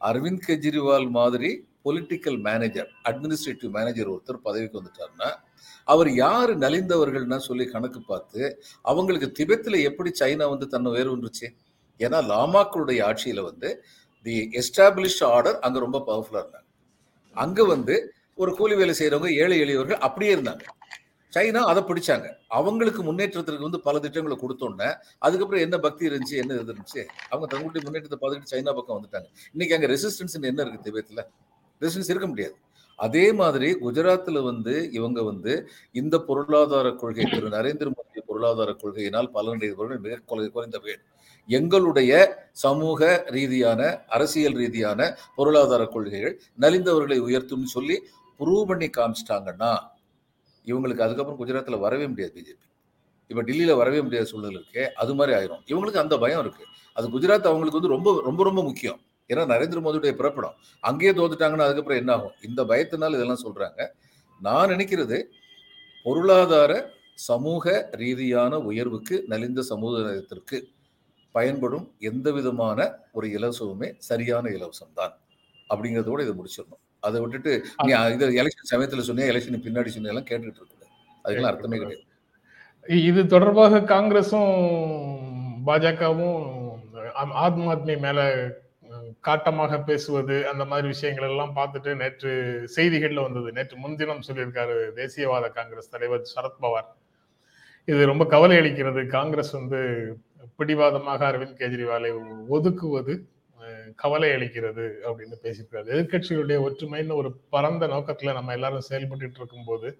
அரவிந்த் 0.00 0.44
கெஜ்ரிவால் 0.48 1.08
மாதிரி 1.10 1.50
பொலிட்டிக்கல் 1.86 2.38
மேனேஜர் 2.48 2.88
அட்மினிஸ்ட்ரேட்டிவ் 3.08 3.72
மேனேஜர் 3.78 4.12
ஒருத்தர் 4.12 4.44
பதவிக்கு 4.46 4.78
வந்துட்டாருன்னா 4.80 5.30
அவர் 5.88 6.10
யாரு 6.14 6.52
நலிந்தவர்கள்னா 6.64 7.38
சொல்லி 7.48 7.64
கணக்கு 7.66 8.00
பார்த்து 8.02 8.40
அவங்களுக்கு 8.84 9.28
திபெத்தில் 9.38 9.78
எப்படி 9.82 10.10
சைனா 10.20 10.46
வந்து 10.50 10.66
தன்னை 10.68 10.90
வேறு 10.92 11.12
ஒன்றுச்சு 11.12 11.46
ஏன்னா 12.00 12.22
லாமாக்களுடைய 12.22 13.04
ஆட்சியில 13.04 13.40
வந்து 13.40 13.84
தி 14.22 14.50
எஸ்டாப்ளிஷ்ட் 14.52 15.24
ஆர்டர் 15.24 15.58
அங்க 15.58 15.78
ரொம்ப 15.78 16.02
பவர்ஃபுல்லா 16.06 16.34
இருந்தாங்க. 16.34 16.64
அங்க 17.32 17.64
வந்து 17.64 18.12
ஒரு 18.34 18.56
கூலி 18.56 18.74
வேலை 18.74 18.94
செய்யறவங்க 18.98 19.32
ஏழை 19.32 19.58
எளியவர்கள் 19.58 19.96
அப்படியே 19.96 20.34
இருந்தாங்க. 20.34 20.60
சைனா 21.34 21.56
அதை 21.56 21.82
பிடிச்சாங்க. 21.82 22.34
அவங்களுக்கு 22.48 23.02
முன்னேற்றத்திற்கு 23.02 23.62
வந்து 23.62 23.80
பல 23.80 23.98
திட்டங்களை 23.98 24.38
கொடுத்தோன்னே 24.38 24.94
அதுக்கப்புறம் 25.18 25.62
என்ன 25.62 25.78
பக்தி 25.78 26.08
இருந்துச்சு 26.08 26.30
என்ன 26.30 26.54
இது 26.54 26.72
இருந்துச்சு? 26.72 27.04
அவங்க 27.30 27.56
தங்களுடைய 27.56 27.90
முன்னேற்றத்தை 27.90 28.28
பார்த்துட்டு 28.28 28.60
சைனா 28.60 28.74
பக்கம் 28.74 29.02
வந்துட்டாங்க. 29.02 29.26
இன்னைக்கு 29.52 29.76
அங்கே 29.76 29.86
ரெசிஸ்டன்ஸ் 29.86 30.42
என்ன 30.42 30.62
இருக்கு 30.62 30.80
திபெத்தில்? 30.80 31.24
ரெசிஸ்டன்ஸ் 31.80 32.10
இருக்க 32.10 32.26
முடியாது. 32.26 32.56
அதே 32.96 33.32
மாதிரி 33.32 33.76
குஜராத்தில் 33.80 34.44
வந்து 34.44 34.90
இவங்க 34.90 35.22
வந்து 35.22 35.68
இந்த 35.92 36.18
பொருளாதார 36.18 36.92
கொள்கை 36.92 37.24
திரு 37.24 37.48
நரேந்திர 37.48 37.90
மோடி 37.90 38.18
பொருளாதார 38.26 38.72
கொள்கையினால் 38.72 39.30
பலனடைந்தவர்கள் 39.34 40.00
மிக 40.00 40.20
குறை- 40.28 40.50
குறைந்த 40.50 40.78
பேர். 40.78 41.00
எங்களுடைய 41.46 42.12
சமூக 42.52 43.24
ரீதியான 43.26 44.04
அரசியல் 44.08 44.54
ரீதியான 44.54 45.16
பொருளாதார 45.36 45.86
கொள்கைகள் 45.86 46.40
நலிந்தவர்களை 46.60 47.18
உயர்த்தும்னு 47.20 47.62
சொல்லி 47.62 48.02
ப்ரூவ் 48.38 48.64
பண்ணி 48.64 48.90
காமிச்சிட்டாங்கன்னா 48.96 49.78
இவங்களுக்கு 50.66 51.00
அதுக்கப்புறம் 51.00 51.40
குஜராத்தில் 51.40 51.78
வரவே 51.78 52.06
முடியாது 52.06 52.32
பிஜேபி. 52.34 52.66
இப்போ 53.26 53.42
டெல்லியில் 53.42 53.74
வரவே 53.74 54.00
முடியாத 54.00 54.26
சூழ்நிலை 54.26 54.62
இருக்கே 54.62 54.84
அது 54.90 55.14
மாதிரி 55.14 55.38
ஆயிரும். 55.38 55.62
இவங்களுக்கு 55.66 55.96
அந்த 55.96 56.18
பயம் 56.18 56.40
இருக்கு. 56.40 56.64
அது 56.92 57.08
குஜராத் 57.08 57.48
அவங்களுக்கு 57.50 57.80
வந்து 57.80 57.88
ரொம்ப 57.88 58.22
ரொம்ப 58.24 58.42
ரொம்ப 58.44 58.62
முக்கியம். 58.62 59.00
ஏன்னா 59.28 59.42
நரேந்திர 59.52 59.80
மோடியுடைய 59.80 60.12
பிறப்பிடம். 60.12 60.54
அங்கேயே 60.80 61.12
தோத்துட்டாங்கன்னா 61.12 61.66
அதுக்கப்புறம் 61.66 61.98
என்ன 61.98 62.12
ஆகும்? 62.12 62.32
இந்த 62.48 62.64
பயத்தினால் 62.64 63.14
இதெல்லாம் 63.14 63.42
சொல்றாங்க. 63.44 63.86
நான் 64.40 64.68
நினைக்கிறது 64.68 65.22
பொருளாதார 66.02 66.94
சமூக 67.14 67.88
ரீதியான 67.90 68.58
உயர்வுக்கு 68.58 69.24
நலிந்த 69.26 69.62
சமூகத்திற்கு 69.62 70.68
பயன்படும் 71.36 71.86
எந்த 72.10 72.28
விதமான 72.36 72.78
ஒரு 73.16 73.26
இலவசமுமே 73.36 73.88
சரியான 74.10 74.44
இலவசம் 74.58 74.94
தான் 75.00 75.14
அப்படிங்கிறதோட 75.70 76.20
இதை 76.26 76.34
முடிச்சிடணும். 76.38 76.82
அதை 77.06 77.18
விட்டுட்டு 77.22 77.52
நீ 77.86 77.92
இது 78.14 78.26
எலெக்ஷன் 78.42 78.70
சமயத்துல 78.72 79.04
சொன்னியா 79.08 79.30
எலெக்ஷன் 79.32 79.64
பின்னாடி 79.66 79.92
சொன்னியா 79.96 80.14
எல்லாம் 80.14 80.30
கேட்டுட்டு 80.30 80.60
இருக்க 80.62 80.88
அதுக்கெல்லாம் 81.24 81.52
அர்த்தமே 81.52 81.78
கிடையாது. 81.82 82.06
இது 83.10 83.20
தொடர்பாக 83.34 83.82
காங்கிரஸும் 83.94 84.52
பாஜகவும் 85.68 86.38
ஆத்ம 87.44 87.68
ஆத்மி 87.74 87.94
மேல 88.06 88.20
காட்டமாக 89.26 89.74
பேசுவது 89.88 90.36
அந்த 90.50 90.64
மாதிரி 90.70 90.86
விஷயங்கள் 90.92 91.28
எல்லாம் 91.32 91.54
பார்த்துட்டு 91.58 91.90
நேற்று 92.02 92.32
செய்திகள்ல 92.76 93.24
வந்தது. 93.26 93.48
நேற்று 93.56 93.76
முன்தினம் 93.82 94.24
சொல்லியிருக்காரு 94.28 94.76
தேசியவாத 95.00 95.48
காங்கிரஸ் 95.58 95.92
தலைவர் 95.94 96.24
சரத்பவார். 96.34 96.88
இது 97.88 98.00
ரொம்ப 98.12 98.24
கவலை 98.34 98.56
அளிக்கிறது. 98.60 99.02
காங்கிரஸ் 99.16 99.52
வந்து 99.58 99.80
பிடிவாதமாக 100.56 101.32
அரவிந்த் 101.32 101.58
கெஜ்ரிவாலை 101.58 102.10
ஒதுக்குவது 102.48 103.24
கவலை 103.96 104.30
அளிக்கிறது 104.30 104.92
அப்படின்னு 105.04 105.34
பேசியிருக்காரு. 105.42 105.88
எதிர்க்கட்சிகளுடைய 105.88 106.70
ஒற்றுமைன்னு 106.70 107.14
ஒரு 107.14 107.32
பரந்த 107.50 107.86
நோக்கத்துல 107.86 108.32
நம்ம 108.32 108.52
எல்லாரும் 108.52 108.80
செயல்பட்டு 108.80 109.30
இருக்கும்போது 109.36 109.98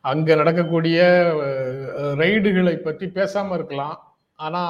அங்க 0.00 0.34
நடக்கக்கூடிய 0.34 1.02
அஹ், 1.34 2.18
ரெய்டுகளை 2.18 2.76
பற்றி 2.76 3.06
பேசாம 3.06 3.54
இருக்கலாம். 3.54 4.16
ஆனா 4.36 4.62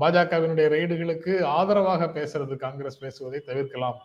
பாஜகவினுடைய 0.00 0.68
ரெய்டுகளுக்கு 0.68 1.42
ஆதரவாக 1.42 2.06
பேசுறது 2.06 2.56
காங்கிரஸ் 2.56 2.98
பேசுவதை 2.98 3.40
தவிர்க்கலாம் 3.40 3.98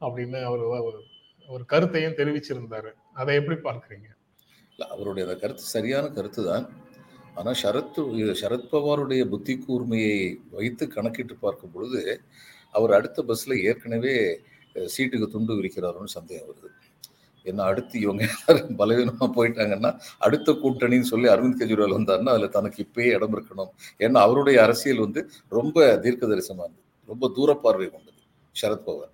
அப்படின்னு 0.00 0.42
அவர் 0.42 0.60
ஒரு- 0.60 1.02
ஒரு 1.48 1.64
கருத்தையும் 1.66 2.12
தெரிவிச்சிருந்தாரு. 2.12 2.90
அதை 3.14 3.34
எப்படி 3.34 3.58
பார்க்குறீங்க? 3.60 4.08
அவருடைய 4.88 5.34
கருத்து 5.36 5.62
சரியான 5.62 6.08
கருத்து 6.08 6.46
தான் 6.46 6.81
ஆனால் 7.38 7.58
சரத் 7.62 7.98
சரத்பவாருடைய 8.42 9.22
புத்தி 9.32 9.54
கூர்மையை 9.64 10.16
வைத்து 10.56 10.84
கணக்கிட்டு 10.94 11.34
பார்க்கும் 11.44 11.74
பொழுது 11.74 12.00
அவர் 12.76 12.96
அடுத்த 12.98 13.22
பஸ்ஸில் 13.28 13.62
ஏற்கனவே 13.68 14.14
சீட்டுக்கு 14.94 15.26
துண்டு 15.34 15.52
விரிக்கிறாருன்னு 15.58 16.16
சந்தேகம் 16.18 16.48
வருது. 16.50 16.68
ஏன்னா 17.46 17.62
அடுத்து 17.70 17.94
இவங்க 18.04 18.22
எல்லாரும் 18.28 18.76
பலவீனமாக 18.80 19.28
போயிட்டாங்கன்னா 19.36 19.90
அடுத்த 20.26 20.52
கூட்டணின்னு 20.62 21.08
சொல்லி 21.12 21.28
அரவிந்த் 21.34 21.60
கெஜ்ரிவால் 21.60 21.96
வந்தாருன்னா 21.98 22.34
அதில் 22.36 22.54
தனக்கு 22.58 22.78
இப்பயே 22.86 23.10
இடம் 23.16 23.34
இருக்கணும். 23.36 23.70
ஏன்னா 24.04 24.18
அவருடைய 24.26 24.58
அரசியல் 24.66 25.04
வந்து 25.06 25.22
ரொம்ப 25.58 25.76
தீர்க்க 26.04 26.32
தரிசனமானது 26.32 26.78
ரொம்ப 27.08 27.30
தூரப்பார்வை 27.38 27.88
கொண்டது 27.94 28.20
சரத்பவார் 28.56 29.12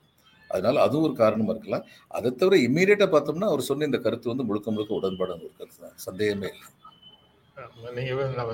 அதனால 0.50 0.82
அதுவும் 0.87 1.06
ஒரு 1.06 1.14
காரணமா 1.22 1.52
இருக்கலாம். 1.54 1.87
அதை 2.16 2.28
தவிர 2.42 2.56
இம்மீடியட்டாக 2.66 3.10
பார்த்தோம்னா 3.14 3.48
அவர் 3.52 3.68
சொன்ன 3.70 3.88
இந்த 3.90 4.00
கருத்து 4.06 4.32
வந்து 4.32 4.46
முழுக்க 4.50 4.70
முழுக்க 4.76 5.00
உடன்பாடான 5.00 5.42
ஒரு 5.48 5.54
கருத்து 5.60 5.80
தான் 5.87 5.98
சந்தேகமே 6.08 6.48
இல்லை. 6.54 6.68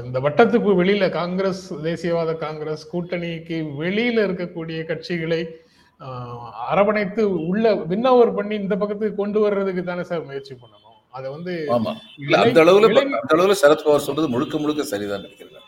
இந்த 0.08 0.18
வட்டத்துக்கு 0.26 0.70
வெளியில 0.80 1.04
காங்கிரஸ் 1.18 1.62
தேசியவாத 1.86 2.32
காங்கிரஸ் 2.44 2.84
கூட்டணிக்கு 2.92 3.56
வெளியில 3.80 4.24
இருக்கக்கூடிய 4.26 4.78
கட்சிகளை 4.90 5.40
அரவணைத்து 6.72 7.22
உள்ள 7.50 7.74
வின்னவர் 7.90 8.36
பண்ணி 8.38 8.54
இந்த 8.62 8.74
பக்கத்துக்கு 8.80 9.20
கொண்டு 9.22 9.38
வர்றதுக்கு 9.44 9.82
தானே 9.90 10.04
சார் 10.10 10.24
முயற்சி 10.28 10.54
பண்ணணும். 10.54 10.80
அதை 11.16 11.26
வந்து 11.36 11.52
அந்த 12.44 12.58
அளவுல 12.64 12.88
அந்த 13.20 13.32
அளவுல 13.36 13.56
சரத்பவார் 13.62 14.06
சொல்றது 14.08 14.32
முழுக்க 14.34 14.58
முழுக்க 14.62 14.84
சரிதான் 14.92 15.24
நினைக்கிறேன் 15.24 15.60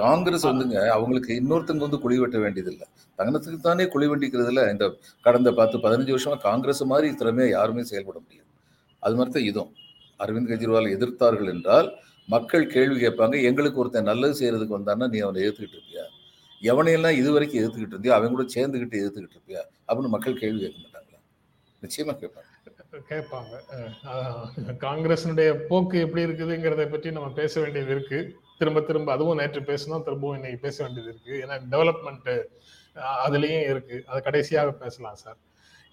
காங்கிரஸ் 0.00 0.46
வந்துங்க 0.48 0.76
அவங்களுக்கு 0.96 1.32
இன்னொருத்தங்க 1.40 1.84
வந்து 1.86 2.02
குழி 2.04 2.16
வெட்ட 2.20 2.36
வேண்டியதில்லை. 2.44 2.86
தங்கனத்துக்கு 3.18 3.58
தானே 3.66 3.84
குழி 3.94 4.06
வெட்டிக்கிறதுல 4.10 4.62
இந்த 4.74 4.84
கடந்த 5.26 5.48
பத்து 5.60 5.78
பதினஞ்சு 5.84 6.14
வருஷமா 6.14 6.38
காங்கிரஸ் 6.48 6.82
மாதிரி 6.92 7.08
திறமையா 7.20 7.48
யாருமே 7.56 7.82
செயல்பட 7.90 8.16
முடியாது 8.24 8.48
அது 9.02 9.16
மாதிரி 9.18 9.34
தான் 9.36 9.48
இதுவும் 9.50 9.72
அரவிந்த் 10.20 10.50
கெஜ்ரிவால் 10.52 10.94
எதிர்த்தார்கள் 10.96 11.52
என்றால் 11.54 11.88
மக்கள் 12.28 12.66
கேள்வி 12.66 13.06
கேட்பாங்க 13.06 13.42
எங்களுக்கு 13.42 13.78
ஒருத்தன் 13.78 14.02
நல்லது 14.02 14.34
செய்யறதுக்கு 14.40 14.78
வந்தான்னா 14.78 15.08
நீ 15.08 15.18
அவனை 15.18 15.42
எதிர்த்துக்கிட்டு 15.42 15.78
இருப்பியா? 15.78 16.04
எவனையெல்லாம் 16.62 17.10
இது 17.10 17.32
வரைக்கும் 17.32 17.62
எதிர்த்துக்கிட்டு 17.62 17.96
இருந்தியா 17.96 18.08
அவன் 18.08 18.30
கூட 18.30 18.42
சேர்ந்துக்கிட்டு 18.42 19.00
எதிர்த்துக்கிட்டு 19.02 19.38
இருப்பியா? 19.38 19.62
அப்படின்னு 19.88 20.08
மக்கள் 20.08 20.38
கேள்வி 20.38 20.60
கேட்க 20.60 20.78
மாட்டாங்களா? 20.78 21.20
நிச்சயமா 21.82 22.14
கேட்பாங்க. 22.22 22.48
கேட்பாங்க. 23.08 23.54
காங்கிரஸினுடைய 24.80 25.54
போக்கு 25.54 26.00
எப்படி 26.00 26.24
இருக்குதுங்கிறத 26.24 26.90
பற்றி 26.90 27.10
நம்ம 27.10 27.30
பேச 27.30 27.60
வேண்டியது 27.60 27.90
இருக்கு. 27.90 28.36
திரும்ப 28.58 28.80
திரும்ப 28.80 29.12
அதுவும் 29.12 29.36
நேற்று 29.36 29.60
பேசணும் 29.60 30.02
திரும்பவும் 30.02 30.34
இன்னைக்கு 30.34 30.60
பேச 30.60 30.84
வேண்டியது 30.84 31.12
இருக்கு. 31.12 31.32
ஏன்னா 31.44 31.56
டெவலப்மெண்ட் 31.74 32.44
அதுலயும் 33.26 33.68
இருக்கு. 33.70 34.02
அது 34.06 34.22
கடைசியாக 34.22 34.72
பேசலாம் 34.72 35.14
சார். 35.14 35.36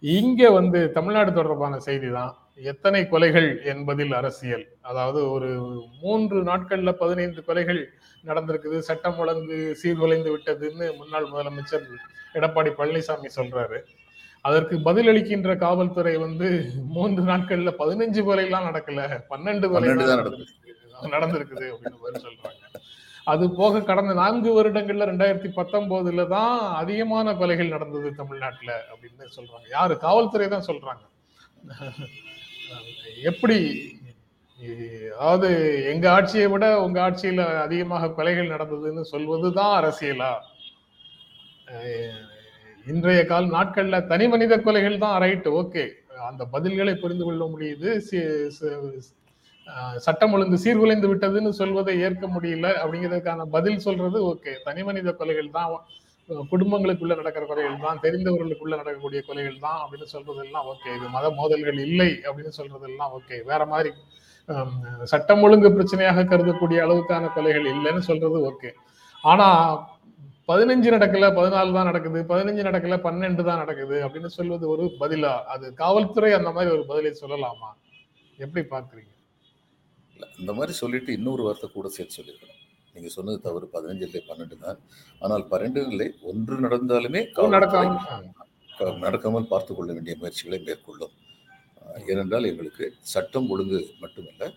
இங்க 0.03 0.49
வந்து 0.49 0.79
தமிழ்நாடு 0.91 1.31
தொடர்பான 1.33 1.79
செய்தி 1.87 2.09
தான் 2.09 2.31
எத்தனை 2.71 3.01
கொலைகள் 3.11 3.47
என்பதில் 3.71 4.13
அரசியல். 4.19 4.63
அதாவது 4.89 5.19
ஒரு 5.31 5.49
மூன்று 6.01 6.39
நாட்கள்ல 6.43 6.91
பதினைந்து 7.01 7.41
கொலைகள் 7.47 7.81
நடந்திருக்குது. 8.29 8.77
சட்டம் 8.89 9.19
ஒழுங்கு 9.23 9.57
சீர்குலைந்து 9.81 10.29
விட்டதுன்னு 10.35 10.87
முன்னாள் 10.99 11.31
முதலமைச்சர் 11.33 11.85
எடப்பாடி 12.39 12.71
பழனிசாமி 12.79 13.29
சொல்றாரு. 13.37 13.79
அதற்கு 14.45 14.75
பதிலளிக்கின்ற 14.87 15.57
காவல்துறை 15.65 16.15
வந்து 16.17 16.49
மூன்று 16.95 17.23
நாட்கள்ல 17.31 17.73
பதினஞ்சு 17.81 18.23
கொலைலாம் 18.29 18.67
நடக்கல. 18.69 19.01
பன்னெண்டு 19.31 19.69
கொலை 19.73 19.89
நடந்திருக்குது 21.15 21.67
அப்படின்னு 21.75 22.23
சொல்றாங்க. 22.27 22.68
அது 23.31 23.45
போக 23.59 23.81
கடந்த 23.89 24.13
நான்கு 24.21 24.49
வருடங்கள்ல 24.57 25.07
ரெண்டாயிரத்தி 25.11 25.49
பத்தொன்பதுல 25.57 26.25
தான் 26.35 26.55
அதிகமான 26.81 27.33
கொலைகள் 27.41 27.73
நடந்தது 27.75 28.09
தமிழ்நாட்டுல 28.19 28.71
அப்படின்னு 28.91 29.35
சொல்றாங்க. 29.37 29.65
யாரு? 29.77 29.93
காவல்துறை 30.05 30.47
தான் 30.55 30.67
சொல்றாங்க. 30.69 31.03
எப்படி? 33.31 33.59
அதாவது 35.19 35.49
எங்க 35.91 36.05
ஆட்சியை 36.15 36.47
விட 36.53 36.65
உங்க 36.85 36.97
ஆட்சியில 37.05 37.41
அதிகமாக 37.65 38.11
கொலைகள் 38.17 38.53
நடந்ததுன்னு 38.55 39.03
சொல்வதுதான் 39.13 39.75
அரசியலா? 39.79 40.31
இன்றைய 42.85 43.21
கால 43.31 43.49
நாட்கள்ல 43.57 43.97
தனி 44.11 44.27
மனித 44.33 44.53
கொலைகள் 44.67 45.01
தான் 45.05 45.17
ரைட் 45.25 45.49
ஓகே 45.61 45.85
அந்த 46.29 46.43
பதில்களை 46.53 46.93
புரிந்து 47.01 47.25
கொள்ள 47.25 47.43
முடியுது. 47.53 47.89
சட்டம் 50.05 50.33
ஒழுங்கு 50.35 50.57
சீர்குலைந்து 50.63 51.07
விட்டதுன்னு 51.11 51.51
சொல்வதை 51.61 51.93
ஏற்க 52.05 52.25
முடியல 52.35 52.67
அப்படிங்கிறதுக்கான 52.81 53.45
பதில் 53.55 53.83
சொல்றது 53.87 54.19
ஓகே. 54.31 54.53
தனி 54.67 54.81
மனித 54.87 55.11
கொலைகள் 55.19 55.55
தான் 55.57 55.73
குடும்பங்களுக்குள்ள 56.51 57.13
நடக்கிற 57.19 57.43
கொலைகள் 57.51 57.83
தான் 57.85 58.01
தெரிந்தவர்களுக்குள்ள 58.05 58.73
நடக்கக்கூடிய 58.81 59.21
கொலைகள் 59.27 59.59
தான் 59.67 59.79
அப்படின்னு 59.83 60.07
சொல்றதெல்லாம் 60.15 60.67
ஓகே. 60.73 60.89
இது 60.97 61.07
மத 61.17 61.29
மோதல்கள் 61.39 61.79
இல்லை 61.87 62.11
அப்படின்னு 62.27 62.53
சொல்றதெல்லாம் 62.59 63.13
ஓகே. 63.19 63.37
வேற 63.51 63.61
மாதிரி 63.73 63.91
சட்டம் 65.13 65.43
ஒழுங்கு 65.45 65.69
பிரச்சனையாக 65.77 66.25
கருதக்கூடிய 66.31 66.79
அளவுக்கான 66.85 67.31
கொலைகள் 67.37 67.67
இல்லைன்னு 67.73 68.03
சொல்றது 68.09 68.37
ஓகே. 68.51 68.71
ஆனா 69.23 69.47
பதினஞ்சு 70.49 70.89
நடக்கல 70.95 71.25
பதினாலு 71.39 71.75
தான் 71.77 71.89
நடக்குது 71.89 72.19
பதினஞ்சு 72.31 72.63
நடக்கல 72.67 72.95
பன்னெண்டு 73.07 73.43
தான் 73.49 73.61
நடக்குது 73.63 73.97
அப்படின்னு 74.05 74.29
சொல்வது 74.37 74.65
ஒரு 74.73 74.85
பதிலா? 75.01 75.33
அது 75.53 75.65
காவல்துறை 75.81 76.31
அந்த 76.37 76.51
மாதிரி 76.55 76.71
ஒரு 76.77 76.83
பதிலை 76.91 77.11
சொல்லலாமா? 77.21 77.69
எப்படி 78.39 78.63
பாக்குறீங்க? 78.73 79.11
இந்த 80.41 80.51
மாதிரி 80.57 80.73
சொல்லிட்டு 80.81 81.11
இன்னொரு 81.19 81.41
வார்த்தை 81.47 81.67
கூட 81.69 81.89
சேர்த்து 81.97 82.17
சொல்லியிருக்கணும் 82.19 82.59
நீங்க 82.93 83.09
சொன்னது 83.15 83.37
தவறு. 83.47 83.65
பதினஞ்சு 83.75 84.05
இல்லை 84.07 84.21
பன்னெண்டு 84.29 84.55
தான். 84.65 84.79
ஆனால் 85.23 85.43
பன்னெண்டு 85.51 85.81
இல்லை 85.91 86.07
ஒன்று 86.29 86.55
நடந்தாலுமே 86.65 87.21
நடக்காமல் 89.05 89.49
பார்த்து 89.53 89.71
கொள்ள 89.77 89.89
வேண்டிய 89.95 90.13
முயற்சிகளை 90.19 90.59
மேற்கொள்ளும். 90.67 91.13
ஏனென்றால் 92.11 92.49
எங்களுக்கு 92.51 92.85
சட்டம் 93.13 93.49
ஒழுங்கு 93.53 93.79
மட்டுமல்ல 94.03 94.51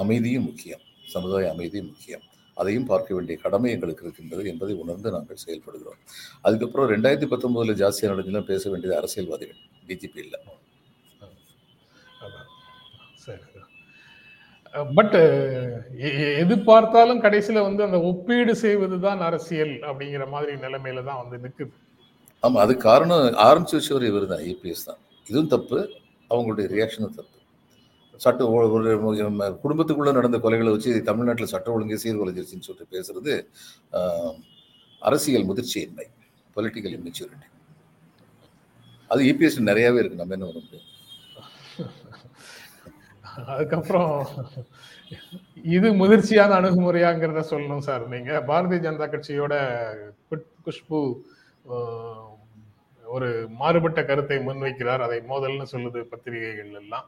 அமைதியும் 0.00 0.46
முக்கியம். 0.48 0.82
சமுதாய 1.14 1.50
அமைதியும் 1.54 1.88
முக்கியம். 1.92 2.24
அதையும் 2.60 2.88
பார்க்க 2.90 3.16
வேண்டிய 3.16 3.36
கடமை 3.44 3.68
எங்களுக்கு 3.74 4.04
இருக்கின்றது 4.06 4.42
என்பதை 4.52 4.74
உணர்ந்து 4.82 5.08
நாங்கள் 5.16 5.42
செயல்படுகிறோம். 5.44 6.00
அதுக்கப்புறம் 6.46 6.90
ரெண்டாயிரத்தி 6.94 7.28
பத்தொன்பதுல 7.32 7.76
ஜாஸ்தியாக 7.82 8.12
நடந்துலாம் 8.12 8.50
பேச 8.52 8.62
வேண்டியது 8.72 8.98
அரசியல்வாதிகள். 9.00 9.60
டிஜிபி 9.90 10.20
இல்லை 10.24 10.40
பட் 14.94 15.16
எது 16.42 16.54
பார்த்தாலும் 16.68 17.22
கடைசியில 17.24 17.62
வந்து 17.68 17.82
அந்த 17.86 17.98
ஒப்பீடு 18.10 18.52
செய்வதுதான் 18.64 19.22
அரசியல் 19.28 19.74
அப்படிங்கிற 19.88 20.26
மாதிரி 20.34 20.52
நிலைமையில 20.64 21.04
தான் 21.08 21.20
வந்து 21.22 21.38
நிற்குது 21.44 21.74
ஆமா 22.42 22.58
அது 22.64 22.74
காரணம் 22.88 23.24
ஆரம்பிச்சு 23.46 23.76
வச்சவர் 23.78 24.06
இவர் 24.10 24.32
தான் 24.32 24.44
ஏபிஎஸ் 24.50 24.86
தான். 24.88 25.00
இதுவும் 25.26 25.52
தப்பு 25.54 25.78
அவங்களுடைய 26.30 26.66
ரியாக்ஷனும் 26.74 27.16
தப்பு. 27.18 27.36
சட்ட 28.20 28.40
ஒரு 28.52 28.66
நடந்த 30.18 30.38
கொலைகளை 30.44 30.72
வச்சு 30.74 30.90
தமிழ்நாட்டில் 31.10 31.52
சட்ட 31.54 31.68
ஒழுங்கு 31.74 32.02
சீர்குலைஞ்சிருச்சுன்னு 32.04 32.68
சொல்லிட்டு 32.68 32.94
பேசுறது 32.96 33.34
அரசியல் 35.02 35.48
முதிர்ச்சியின்மை 35.50 36.06
பொலிட்டிக்கல் 36.56 36.96
இம்மெச்சூரிட்டி 36.98 37.48
அது 39.10 39.22
இபிஎஸ் 39.30 39.58
நிறையாவே 39.70 40.00
இருக்கு 40.00 40.20
நம்ம 40.20 40.34
என்ன 40.36 40.46
பண்ண 40.48 40.60
முடியும்? 40.60 40.86
அதுக்கப்புறம் 43.52 44.12
இது 45.76 45.88
முதிர்ச்சியான 46.00 46.56
அணுகுமுறையாங்கிறத 46.60 47.42
சொல்லணும் 47.52 47.86
சார். 47.88 48.04
நீங்க 48.14 48.32
பாரதிய 48.50 48.80
ஜனதா 48.86 49.06
கட்சியோட 49.14 49.54
குஷ்பு 50.66 51.00
ஒரு 53.04 53.28
மாறுபட்ட 53.60 54.00
கருத்தை 54.08 54.38
முன்வைக்கிறார். 54.48 55.04
அதை 55.06 55.18
மோதல்னு 55.30 55.66
சொல்லுது 55.74 56.00
பத்திரிகைகள் 56.12 56.78
எல்லாம். 56.82 57.06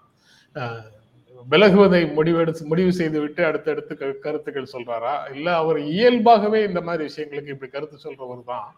விலகுவதை 1.52 2.00
முடிவெடுத்து 2.16 2.62
முடிவு 2.70 2.92
செய்து 2.98 3.18
விட்டு 3.22 3.42
அடுத்தடுத்து 3.48 3.92
கருத்துக்கள் 4.24 4.72
சொல்றாரா? 4.74 5.14
இல்ல 5.34 5.48
அவர் 5.62 5.78
இயல்பாகவே 5.94 6.60
இந்த 6.68 6.80
மாதிரி 6.88 7.02
விஷயங்களுக்கு 7.10 7.54
இப்படி 7.54 7.70
கருத்து 7.76 7.98
சொல்றவர் 8.06 8.42
தான். 8.52 8.68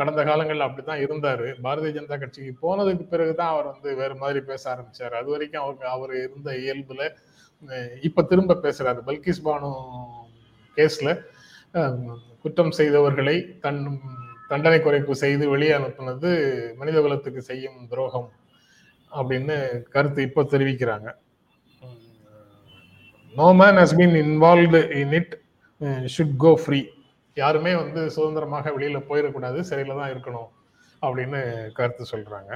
கடந்த 0.00 0.20
காலங்கள்ல 0.30 0.66
அப்படித்தான் 0.68 1.02
இருந்தாரு. 1.06 1.48
பாரதிய 1.64 1.92
ஜனதா 1.96 2.16
கட்சிக்கு 2.20 2.52
போனதுக்கு 2.64 3.04
பிறகுதான் 3.12 3.52
அவர் 3.54 3.70
வந்து 3.72 3.90
வேற 4.02 4.12
மாதிரி 4.22 4.40
பேச 4.50 4.62
ஆரம்பிச்சாரு. 4.74 5.14
அது 5.20 5.28
வரைக்கும் 5.34 5.62
அவருக்கு 5.64 5.88
அவர் 5.96 6.14
இருந்த 6.24 6.50
இயல்புல 6.62 7.02
இப்ப 8.08 8.22
திரும்ப 8.30 8.58
பேசுறாரு. 8.66 9.00
பல்கிஸ் 9.08 9.44
பானு 9.46 9.70
கேஸ்ல 10.76 11.08
குற்றம் 12.42 12.76
செய்தவர்களை 12.78 13.34
தன் 13.64 13.80
தண்டனை 14.50 14.78
குறைப்பு 14.84 15.14
செய்து 15.22 15.44
வெளியே 15.54 15.72
அனுப்புனது 15.78 16.30
மனித 16.78 16.96
குலத்துக்கு 17.02 17.42
செய்யும் 17.48 17.76
துரோகம் 17.90 18.28
அப்படின்னு 19.12 19.56
கருத்து 19.94 20.20
இப்போ 20.28 20.42
தெரிவிக்கிறாங்க. 20.52 21.08
No 23.34 23.48
man 23.60 23.78
has 23.82 23.94
been 24.00 24.16
involved 24.22 24.80
in 25.00 25.14
it 25.18 25.34
should 26.14 26.34
go 26.44 26.52
free 26.62 26.80
யாருமே 27.42 27.72
வந்து 27.82 28.00
சுதந்திரமாக 28.16 28.72
வெளியில 28.76 28.98
போயிடக்கூடாது 29.10 29.60
சிறையில 29.70 29.96
தான் 30.00 30.12
இருக்கணும் 30.14 30.50
அப்படின்னு 31.02 31.40
கருத்து 31.78 32.04
சொல்றாங்க. 32.12 32.52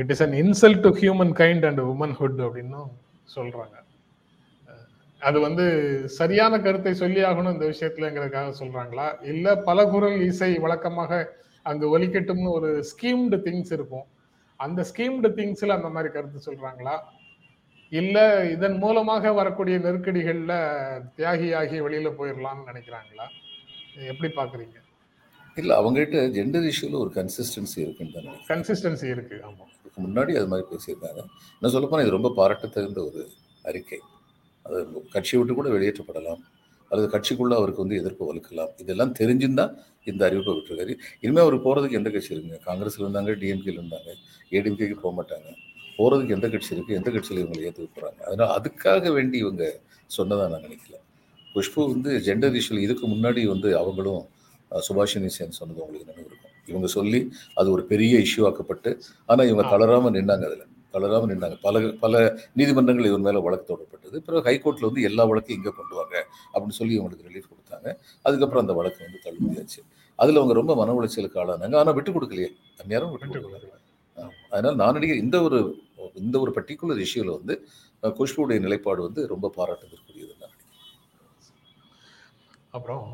It 0.00 0.12
is 0.14 0.22
an 0.26 0.36
insult 0.42 0.84
to 0.86 0.92
humankind 1.42 1.66
and 1.70 1.82
womanhood 1.92 2.40
அப்படின்னும் 2.46 2.90
சொல்றாங்க. 3.36 3.76
அது 5.22 5.38
வந்து 5.46 5.64
சரியான 6.18 6.54
கருத்தை 6.64 6.92
சொல்லி 7.00 7.20
ஆகணும் 7.28 7.54
இந்த 7.54 7.66
விஷயத்துலங்கிறதுக்காக 7.72 8.50
சொல்றாங்களா? 8.60 9.06
இல்ல 9.32 9.56
பல 9.68 9.78
குரல் 9.92 10.18
இசை 10.30 10.50
வழக்கமாக 10.64 11.20
அங்கு 11.70 11.86
ஒலிக்கட்டும்னு 11.94 12.50
ஒரு 12.58 12.70
ஸ்கீம்டு 12.90 13.38
திங்ஸ் 13.46 13.72
இருக்கும். 13.76 14.06
அந்த 14.60 14.80
ஸ்கீம்டு 14.90 15.28
திங்ஸ்ல 15.38 15.76
அந்த 15.78 15.88
மாதிரி 15.94 16.10
கருத்து 16.12 16.40
சொல்றாங்களா? 16.48 16.96
இல்ல 17.92 18.18
இதன் 18.54 18.76
மூலமாக 18.84 19.32
வரக்கூடிய 19.40 19.76
நெருக்கடிகள்ல 19.86 20.54
தியாகியாகி 21.18 21.78
வெளியில 21.86 22.10
போயிடலாம்னு 22.20 22.68
நினைக்கிறாங்களா? 22.70 23.26
எப்படி 24.10 24.28
பாக்குறீங்க 24.40 24.76
இல்லை 25.56 25.74
அவங்ககிட்ட 25.80 26.18
ஜெண்டர் 26.36 26.66
இஷ்யூவில் 26.70 27.02
ஒரு 27.02 27.10
கன்சிஸ்டன்சி 27.18 27.78
இருக்குன்னு 27.84 28.14
தான் 28.16 28.40
கன்சிஸ்டன்சி 28.48 29.06
இருக்கு 29.14 29.36
ஆமா. 29.48 29.64
இதுக்கு 29.78 30.00
முன்னாடி 30.06 30.32
அது 30.38 30.48
மாதிரி 30.52 30.66
பேசியிருக்காங்க. 30.72 31.20
நான் 31.62 31.72
சொல்லப்போனால் 31.74 32.04
இது 32.06 32.16
ரொம்ப 32.16 32.32
பாராட்டத்தகுந்த 32.40 33.00
ஒரு 33.08 33.22
அறிக்கை. 33.64 33.98
அது 34.66 34.78
கட்சியை 35.14 35.38
விட்டு 35.40 35.54
கூட 35.54 35.68
வெளியேற்றப்படலாம். 35.76 36.42
அல்லது 36.90 37.06
கட்சிக்குள்ளே 37.14 37.56
அவருக்கு 37.60 37.84
வந்து 37.84 38.00
எதிர்ப்பு 38.00 38.28
வலுக்கலாம். 38.30 38.72
இதெல்லாம் 38.82 39.14
தெரிஞ்சுருந்தா 39.20 39.66
இந்த 40.04 40.20
அறிவிப்பை 40.28 40.52
விட்டுருக்காரு. 40.56 40.92
இனிமேல் 41.24 41.44
அவர் 41.46 41.56
போகிறதுக்கு 41.64 41.98
எந்த 42.00 42.10
கட்சி 42.10 42.34
இருக்குங்க 42.34 42.58
காங்கிரஸில் 42.68 43.04
இருந்தாங்க 43.04 43.32
டிஎம்கேல 43.42 43.78
இருந்தாங்க 43.82 44.10
ஏடிஎம்கேக்கு 44.52 44.98
போக 45.04 45.14
மாட்டாங்க. 45.20 45.48
போகிறதுக்கு 45.98 46.36
எந்த 46.38 46.48
கட்சி 46.48 46.74
இருக்குது 46.74 46.98
எந்த 47.00 47.10
கட்சியில் 47.10 47.42
இவங்களை 47.42 47.64
ஏற்றுக்க 47.68 47.88
போகிறாங்க 47.96 48.20
அதனால் 48.28 48.52
அதுக்காக 48.58 49.12
வேண்டி 49.12 49.38
இவங்க 49.38 49.64
சொன்னதாக 50.10 50.50
நான் 50.52 50.66
நினைக்கல. 50.68 50.96
குஷ்பு 51.56 51.82
வந்து 51.94 52.12
ஜெண்டர் 52.28 52.56
இஷ்யூ 52.60 52.78
இதுக்கு 52.86 53.06
முன்னாடி 53.14 53.42
வந்து 53.54 53.68
அவங்களும் 53.82 54.22
சுபாஷினி 54.86 55.28
சேன் 55.36 55.58
சொன்னது 55.58 55.82
உங்களுக்கு 55.84 56.08
நினைவு 56.10 56.28
இருக்கும். 56.30 56.54
இவங்க 56.70 56.88
சொல்லி 56.96 57.20
அது 57.60 57.68
ஒரு 57.74 57.82
பெரிய 57.90 58.14
இஷ்யூ 58.26 58.42
ஆக்கப்பட்டு 58.48 58.90
ஆனால் 59.30 59.46
இவங்க 59.50 59.64
தளராமல் 59.72 60.14
நின்னாங்க 60.16 60.46
அதில். 60.48 60.64
தளராமல் 60.94 61.30
நின்னாங்க. 61.32 61.56
பல 61.66 61.80
பல 62.02 62.14
நீதிமன்றங்கள் 62.58 63.08
இவர் 63.10 63.24
மேலே 63.26 63.40
வழக்கு 63.46 63.66
தொடரப்பட்டது 63.70 64.16
பிறகு 64.26 64.42
ஹைகோர்ட்டில் 64.48 64.88
வந்து 64.88 65.02
எல்லா 65.08 65.24
வழக்கையும் 65.30 65.58
இங்கே 65.60 65.72
கொண்டு 65.78 65.94
வாங்க 65.98 66.14
அப்படின்னு 66.52 66.76
சொல்லி 66.80 66.94
இவங்களுக்கு 66.98 67.28
ரிலீஃப் 67.28 67.50
கொடுத்தாங்க. 67.52 67.88
அதுக்கப்புறம் 68.26 68.64
அந்த 68.64 68.74
வழக்கு 68.78 69.00
வந்து 69.06 69.20
தள்ளுபடியாச்சு. 69.26 69.80
அதில் 70.18 70.40
அவங்க 70.40 70.54
ரொம்ப 70.60 70.74
மன 70.80 70.94
உளைச்சலுக்கு 70.98 71.40
ஆளானாங்க. 71.42 71.76
ஆனால் 71.82 71.96
விட்டு 71.98 72.12
கொடுக்கலையே. 72.16 72.50
அந்நேரம் 72.82 73.12
விட்டு 73.14 73.28
கொடுக்கல. 73.32 73.72
அதனால் 74.52 74.78
நான் 74.82 74.96
நினைக்கிறேன் 74.96 75.24
இந்த 75.26 75.38
ஒரு 75.48 75.58
இந்த 76.22 76.36
ஒரு 76.42 76.50
பர்டிகுலர் 76.56 77.00
இஷ்யூவில் 77.06 77.36
வந்து 77.38 77.54
குஷ்புடைய 78.18 78.58
நிலைப்பாடு 78.66 79.00
வந்து 79.06 79.20
ரொம்ப 79.32 79.50
பாராட்டுதற்குரியது 79.56 80.34
அப்புறம் 82.76 83.06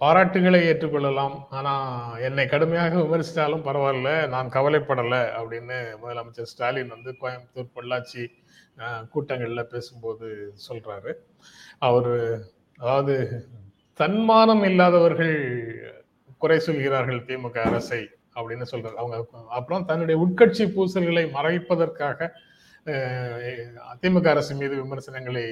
பாராட்டுகளை 0.00 0.58
ஏற்றுக்கொள்ளலாம். 0.70 1.36
ஆனால் 1.56 2.18
என்னை 2.26 2.44
கடுமையாக 2.52 2.96
விமர்சித்தாலும் 3.02 3.66
பரவாயில்ல 3.68 4.10
நான் 4.34 4.54
கவலைப்படலை 4.56 5.20
அப்படின்னு 5.38 5.78
முதலமைச்சர் 6.02 6.50
ஸ்டாலின் 6.52 6.94
வந்து 6.94 7.12
கோயம்புத்தூர் 7.22 7.74
பொள்ளாச்சி 7.76 8.24
கூட்டங்களில் 9.12 9.70
பேசும்போது 9.72 10.28
சொல்கிறாரு 10.68 11.12
அவர் 11.88 12.12
அதாவது 12.78 13.14
தன்மானம் 14.00 14.64
இல்லாதவர்கள் 14.70 15.36
குறை 16.42 16.58
சொல்கிறார்கள் 16.68 17.26
திமுக 17.28 17.58
அரசை 17.70 18.02
அப்படின்னு 18.36 18.66
சொல்றாரு. 18.70 18.96
அவங்க 19.02 19.16
அப்புறம் 19.58 19.86
தன்னுடைய 19.90 20.16
உட்கட்சி 20.24 20.64
பூசல்களை 20.76 21.24
மறைப்பதற்காக 21.36 22.28
திமுக 24.02 24.28
அரசு 24.34 24.52
மீது 24.60 24.74
விமர்சனங்களை 24.82 25.44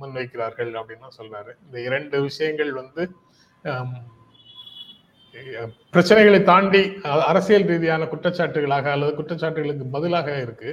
முன்வைக்கிறார்கள் 0.00 0.72
அப்படின்னு 0.80 1.08
சொல்றாரு. 1.18 1.52
இந்த 1.64 1.76
இரண்டு 1.88 2.16
விஷயங்கள் 2.28 2.72
வந்து 2.80 3.02
பிரச்சனைகளை 5.94 6.40
தாண்டி 6.50 6.82
அரசியல் 7.30 7.66
ரீதியான 7.70 8.04
குற்றச்சாட்டுகளாக 8.12 8.90
அல்லது 8.94 9.12
குற்றச்சாட்டுகளுக்கு 9.20 9.86
பதிலாக 9.96 10.28
இருக்கு. 10.44 10.70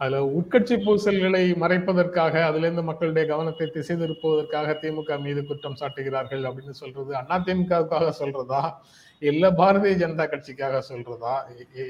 அதுல 0.00 0.18
உட்கட்சி 0.38 0.76
பூசல்களை 0.84 1.42
மறைப்பதற்காக 1.62 2.34
அதிலிருந்து 2.48 2.82
மக்களுடைய 2.90 3.24
கவனத்தை 3.30 3.66
திசை 3.76 3.96
திருப்புவதற்காக 3.96 4.74
திமுக 4.82 5.18
மீது 5.24 5.40
குற்றம் 5.48 5.78
சாட்டுகிறார்கள் 5.80 6.44
அப்படின்னு 6.48 6.76
சொல்றது 6.82 7.12
அண்ணா 7.20 7.36
திமுகவுக்காக 7.46 8.12
சொல்றதா? 8.20 8.62
இல்ல 9.22 9.44
பாரதிய 9.50 9.92
ஜனதா 10.02 10.24
கட்சிக்காக 10.32 10.82
சொல்றதா? 10.88 11.32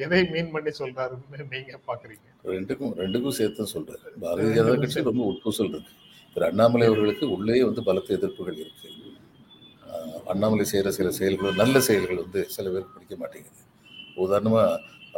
எதை 0.04 0.20
மீன் 0.24 0.50
பண்ணி 0.50 0.70
சொல்றாருன்னு 0.78 1.48
நீங்க 1.54 1.80
பாக்குறீங்க? 1.86 2.26
ரெண்டுக்கும் 2.44 2.94
ரெண்டுக்கும் 3.00 3.36
சேர்த்து 3.38 3.66
சொல்றாரு 3.74 4.06
பாரதிய 4.20 4.54
ஜனதா 4.58 4.76
கட்சி 4.80 5.02
ரொம்ப 5.02 5.24
உட்பூசல் 5.32 5.68
இருக்கு. 5.68 5.92
திரு 6.36 6.46
அண்ணாமலை 6.46 6.86
அவர்களுக்கு 6.86 7.30
உள்ளே 7.30 7.64
வந்து 7.64 7.82
பலத்த 7.82 8.14
எதிர்ப்புகள் 8.14 8.58
இருக்கு. 8.64 8.88
அண்ணாமலை 10.26 10.64
செய்கிற 10.64 10.90
சில 10.90 11.10
செயல்கள் 11.10 11.54
நல்ல 11.54 11.80
செயல்கள் 11.80 12.16
வந்து 12.16 12.40
சில 12.48 12.70
பேருக்கு 12.70 12.94
பிடிக்க 12.94 13.16
மாட்டேங்குது. 13.16 13.62
உதாரணமா 14.24 14.62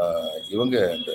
ஆஹ் 0.02 0.38
இவங்க 0.50 0.76
இந்த 0.98 1.12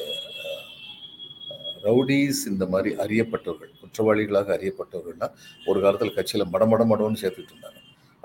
ரவுடிஸ் 1.84 2.42
இந்த 2.52 2.66
மாதிரி 2.66 2.96
அறியப்பட்டவர்கள் 2.96 3.72
குற்றவாளிகளாக 3.82 4.50
அறியப்பட்டவர்கள்னா 4.58 5.28
ஒரு 5.66 5.82
காலத்தில் 5.82 6.14
கட்சியில் 6.14 6.52
மடமட 6.54 6.84
மடம்னு 6.92 7.22
சேர்த்துட்டு 7.22 7.54
இருந்தாங்க. 7.54 7.75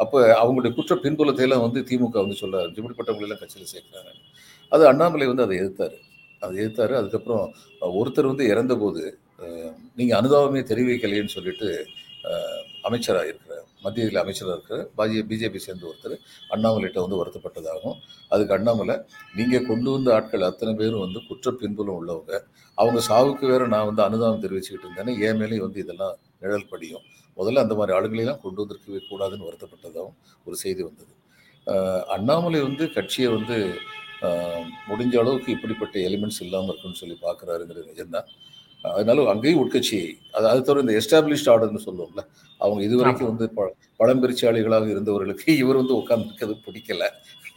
அப்போ 0.03 0.19
அவங்களுடைய 0.43 0.73
குற்ற 0.79 0.95
பின்புலத்தையெல்லாம் 1.05 1.65
வந்து 1.67 1.81
திமுக 1.89 2.17
வந்து 2.25 2.37
சொல்ல 2.43 2.63
இப்படிப்பட்டவங்களெல்லாம் 2.79 3.43
கட்சியில் 3.43 3.73
சேர்க்குறாங்க. 3.73 4.13
அது 4.73 4.83
அண்ணாமலை 4.91 5.27
வந்து 5.31 5.45
அதை 5.47 5.57
எதிர்த்தார். 5.63 5.97
அதை 6.43 6.53
எதிர்த்தார். 6.63 6.95
அதுக்கப்புறம் 7.01 7.47
ஒருத்தர் 7.99 8.31
வந்து 8.33 8.45
இறந்தபோது 8.53 9.03
நீங்கள் 9.99 10.19
அனுதாபமே 10.21 10.63
தெரிவிக்கலையேன்னு 10.71 11.37
சொல்லிட்டு 11.39 11.69
அமைச்சராக 12.89 13.29
இருக்கிற 13.31 13.55
மத்தியில் 13.85 14.21
அமைச்சராக 14.23 14.55
இருக்கிற 14.57 14.79
பாஜி 14.99 15.21
பிஜேபி 15.31 15.61
சேர்ந்த 15.67 15.85
ஒருத்தர். 15.91 16.15
அண்ணாமலைகிட்ட 16.55 16.99
வந்து 17.05 17.19
வருத்தப்பட்டதாகவும் 17.21 17.99
அதுக்கு 18.33 18.55
அண்ணாமலை 18.57 18.97
நீங்கள் 19.39 19.69
கொண்டு 19.71 19.89
வந்த 19.95 20.09
ஆட்கள் 20.17 20.49
அத்தனை 20.49 20.73
பேரும் 20.81 21.05
வந்து 21.05 21.21
குற்ற 21.29 21.53
பின்புலம் 21.61 21.99
உள்ளவங்க. 22.01 22.33
அவங்க 22.79 23.01
சாவுக்கு 23.11 23.47
வேற 23.53 23.63
நான் 23.75 23.89
வந்து 23.91 24.05
அனுதாபம் 24.09 24.45
தெரிவிச்சுக்கிட்டு 24.45 24.87
இருந்தேன்னா 24.89 25.15
என் 25.29 25.41
மேலேயும் 25.43 25.67
வந்து 25.67 25.83
இதெல்லாம் 25.85 26.15
நிழல் 26.43 26.71
படியும். 26.73 27.05
முதல்ல 27.41 27.65
அந்த 27.65 27.75
மாதிரி 27.81 27.95
ஆளுங்களெல்லாம் 27.99 28.43
கொண்டு 28.45 28.63
வந்திருக்கவே 28.63 29.01
கூடாதுன்னு 29.11 29.49
வருத்தப்பட்டதாகவும் 29.49 30.17
ஒரு 30.47 30.57
செய்தி 30.65 30.83
வந்தது. 30.89 31.13
அண்ணாமலை 32.17 32.61
வந்து 32.69 32.85
கட்சியை 32.99 33.31
வந்து 33.37 33.57
முடிஞ்ச 34.91 35.15
அளவுக்கு 35.23 35.51
இப்படிப்பட்ட 35.57 35.97
எலிமெண்ட்ஸ் 36.09 36.43
இல்லாமல் 36.47 36.71
இருக்குன்னு 36.73 37.01
சொல்லி 37.03 37.17
பார்க்குறாருங்கிறது 37.27 37.91
நிஜம்தான். 37.91 38.29
அதனால 38.85 39.25
அங்கேயும் 39.33 39.61
உட்கட்சி 39.63 39.99
அது 40.37 40.47
அது 40.51 40.61
தவிர 40.69 40.83
இந்த 40.85 40.95
எஸ்டாப்ளிஷ்ட் 41.01 41.51
ஆர்டர்னு 41.53 41.83
சொல்லுவோம்ல 41.87 42.23
அவங்க 42.61 42.81
இதுவரைக்கும் 42.89 43.31
வந்து 43.33 43.47
ப 43.59 43.67
பழம்பெருச்சாளிகளாக 44.01 44.89
இருந்தவர்களுக்கு 44.95 45.49
இவர் 45.63 45.81
வந்து 45.83 45.95
உட்கார்ந்துருக்கிறது 46.01 46.57
பிடிக்கல. 46.67 47.05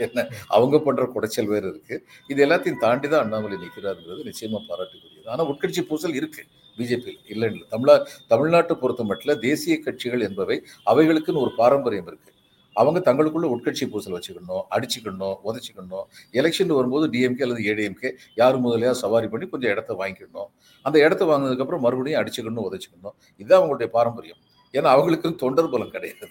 என்ன 0.05 0.19
அவங்க 0.55 0.75
பண்ற 0.85 1.03
குடைச்சல் 1.15 1.51
வேறு 1.53 1.67
இருக்கு. 1.73 1.95
இது 2.29 2.39
எல்லாத்தையும் 2.45 2.81
தாண்டி 2.85 3.07
தான் 3.09 3.23
அண்ணாமலை 3.25 3.57
நிற்கிறாருங்கிறது 3.63 4.27
நிச்சயமா 4.29 4.61
பாராட்டுக்குரியது 4.69 5.12
ஆனால் 5.31 5.49
உட்கட்சி 5.53 5.81
பூசல் 5.89 6.19
இருக்குது 6.19 6.49
பிஜேபியில் 6.77 7.19
இல்லை 7.33 7.47
இல்லை. 7.51 7.65
தமிழா 7.73 7.95
தமிழ்நாட்டை 8.31 8.75
பொறுத்த 8.83 9.03
மட்டும் 9.09 9.41
தேசிய 9.47 9.75
கட்சிகள் 9.87 10.25
என்பவை 10.27 10.57
அவைகளுக்குன்னு 10.91 11.43
ஒரு 11.45 11.51
பாரம்பரியம் 11.59 12.07
இருக்குது 12.11 12.31
அவங்க 12.75 12.99
தங்களுக்குள்ள 13.07 13.47
உட்கட்சி 13.55 13.85
பூசல் 13.93 14.15
வச்சுக்கணும் 14.17 14.63
அடிச்சுக்கணும் 14.75 15.35
உதச்சிக்கணும். 15.49 16.05
எலெக்ஷன் 16.39 16.73
வரும்போது 16.77 17.07
டிஎம்கே 17.13 17.43
அல்லது 17.45 17.63
ஏடிஎம்கே 17.71 18.09
யார் 18.41 18.57
முதலையாக 18.63 18.95
சவாரி 19.03 19.27
பண்ணி 19.33 19.47
கொஞ்சம் 19.51 19.73
இடத்த 19.73 19.93
வாங்கிக்கணும். 19.99 20.49
அந்த 20.85 20.97
இடத்த 21.05 21.23
வாங்கினதுக்கப்புறம் 21.31 21.83
மறுபடியும் 21.87 22.21
அடிச்சுக்கணும் 22.21 22.65
உதச்சிக்கணும். 22.69 23.15
இதுதான் 23.41 23.59
அவங்களுடைய 23.61 23.89
பாரம்பரியம். 23.97 24.41
ஏன்னா 24.77 24.89
அவங்களுக்கு 24.95 25.35
தொண்டர் 25.43 25.71
பலம் 25.75 25.93
கிடையாது. 25.97 26.29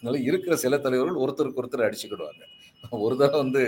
அதனால 0.00 0.18
இருக்கிற 0.28 0.54
சில 0.64 0.74
தலைவர்கள் 0.84 1.22
ஒருத்தருக்கு 1.22 1.60
ஒருத்தர் 1.62 1.86
அடிச்சுக்கிடுவாங்க. 1.86 2.42
ஒரு 3.06 3.14
தடவை 3.20 3.38
வந்து 3.44 3.62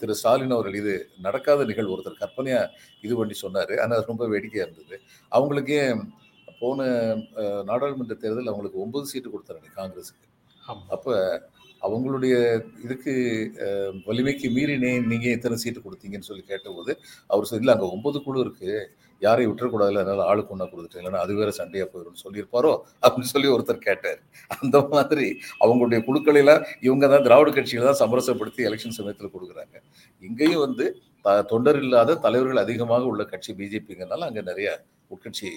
திரு 0.00 0.14
ஸ்டாலின் 0.20 0.54
அவர்கள் 0.56 0.78
இது 0.80 0.94
நடக்காத 1.26 1.64
நிகழ்வு 1.70 1.94
ஒருத்தர் 1.94 2.22
கற்பனையா 2.22 2.60
இது 3.06 3.14
பண்ணி 3.18 3.34
சொன்னாரு. 3.42 3.74
ஆனால் 3.82 3.96
அது 3.98 4.10
ரொம்ப 4.12 4.26
வேடிக்கையா 4.34 4.64
இருந்தது. 4.66 4.96
அவங்களுக்கே 5.32 5.82
போன 6.62 6.86
நாடாளுமன்ற 7.70 8.14
தேர்தல் 8.22 8.50
அவங்களுக்கு 8.52 8.82
ஒன்பது 8.84 9.10
சீட்டு 9.12 9.28
கொடுத்தாரு 9.34 9.76
காங்கிரஸுக்கு. 9.80 10.26
அப்ப 10.94 11.16
அவங்களுடைய 11.86 12.34
இதுக்கு 12.84 13.12
வலிமைக்கு 14.08 14.48
மீறி 14.56 14.74
நீ 14.84 14.90
நீங்க 15.12 15.26
எத்தனை 15.36 15.56
சீட்டு 15.64 15.84
கொடுத்தீங்கன்னு 15.84 16.28
சொல்லி 16.30 16.44
கேட்டபோது 16.52 16.92
அவர் 17.32 17.50
சொல்லி 17.50 17.74
அங்க 17.74 17.86
ஒன்பது 17.96 18.18
குழு 18.24 18.42
இருக்கு. 18.46 18.72
யாரையும் 19.20 19.56
விட்டுறக்கூடாதுல 19.56 19.98
அதனால 19.98 20.24
ஆளுக்கு 20.24 20.52
ஒன்றா 20.52 20.64
கொடுத்துட்டேன். 20.64 21.04
இல்லைன்னா 21.04 21.16
அது 21.16 21.34
வேற 21.34 21.50
சண்டையா 21.50 21.84
போயிடும்னு 21.84 22.24
சொல்லியிருப்பாரோ? 22.24 22.80
அப்படின்னு 23.02 23.20
சொல்லி 23.20 23.48
ஒருத்தர் 23.48 23.76
கேட்டார். 23.76 24.18
அந்த 24.60 24.80
மாதிரி 24.80 25.38
அவங்களுடைய 25.60 26.02
குழுக்களெல்லாம் 26.06 26.64
இவங்க 26.80 27.08
தான் 27.08 27.22
திராவிட 27.22 27.50
கட்சிகளை 27.50 27.92
தான் 27.92 28.10
சமரசப்படுத்தி 28.10 28.56
எலெக்ஷன் 28.56 28.88
சமயத்தில் 28.88 29.30
கொடுக்குறாங்க. 29.30 29.76
இங்கேயும் 30.20 30.60
வந்து 30.60 31.02
த- 31.22 31.42
தொண்டர் 31.42 31.76
இல்லாத 31.76 32.14
தலைவர்கள் 32.14 32.56
அதிகமாக 32.56 33.04
உள்ள 33.04 33.24
கட்சி 33.24 33.52
பிஜேபிங்கிறனால 33.52 34.18
அங்கே 34.18 34.40
நிறைய 34.40 34.84
உட்கட்சி 35.10 35.48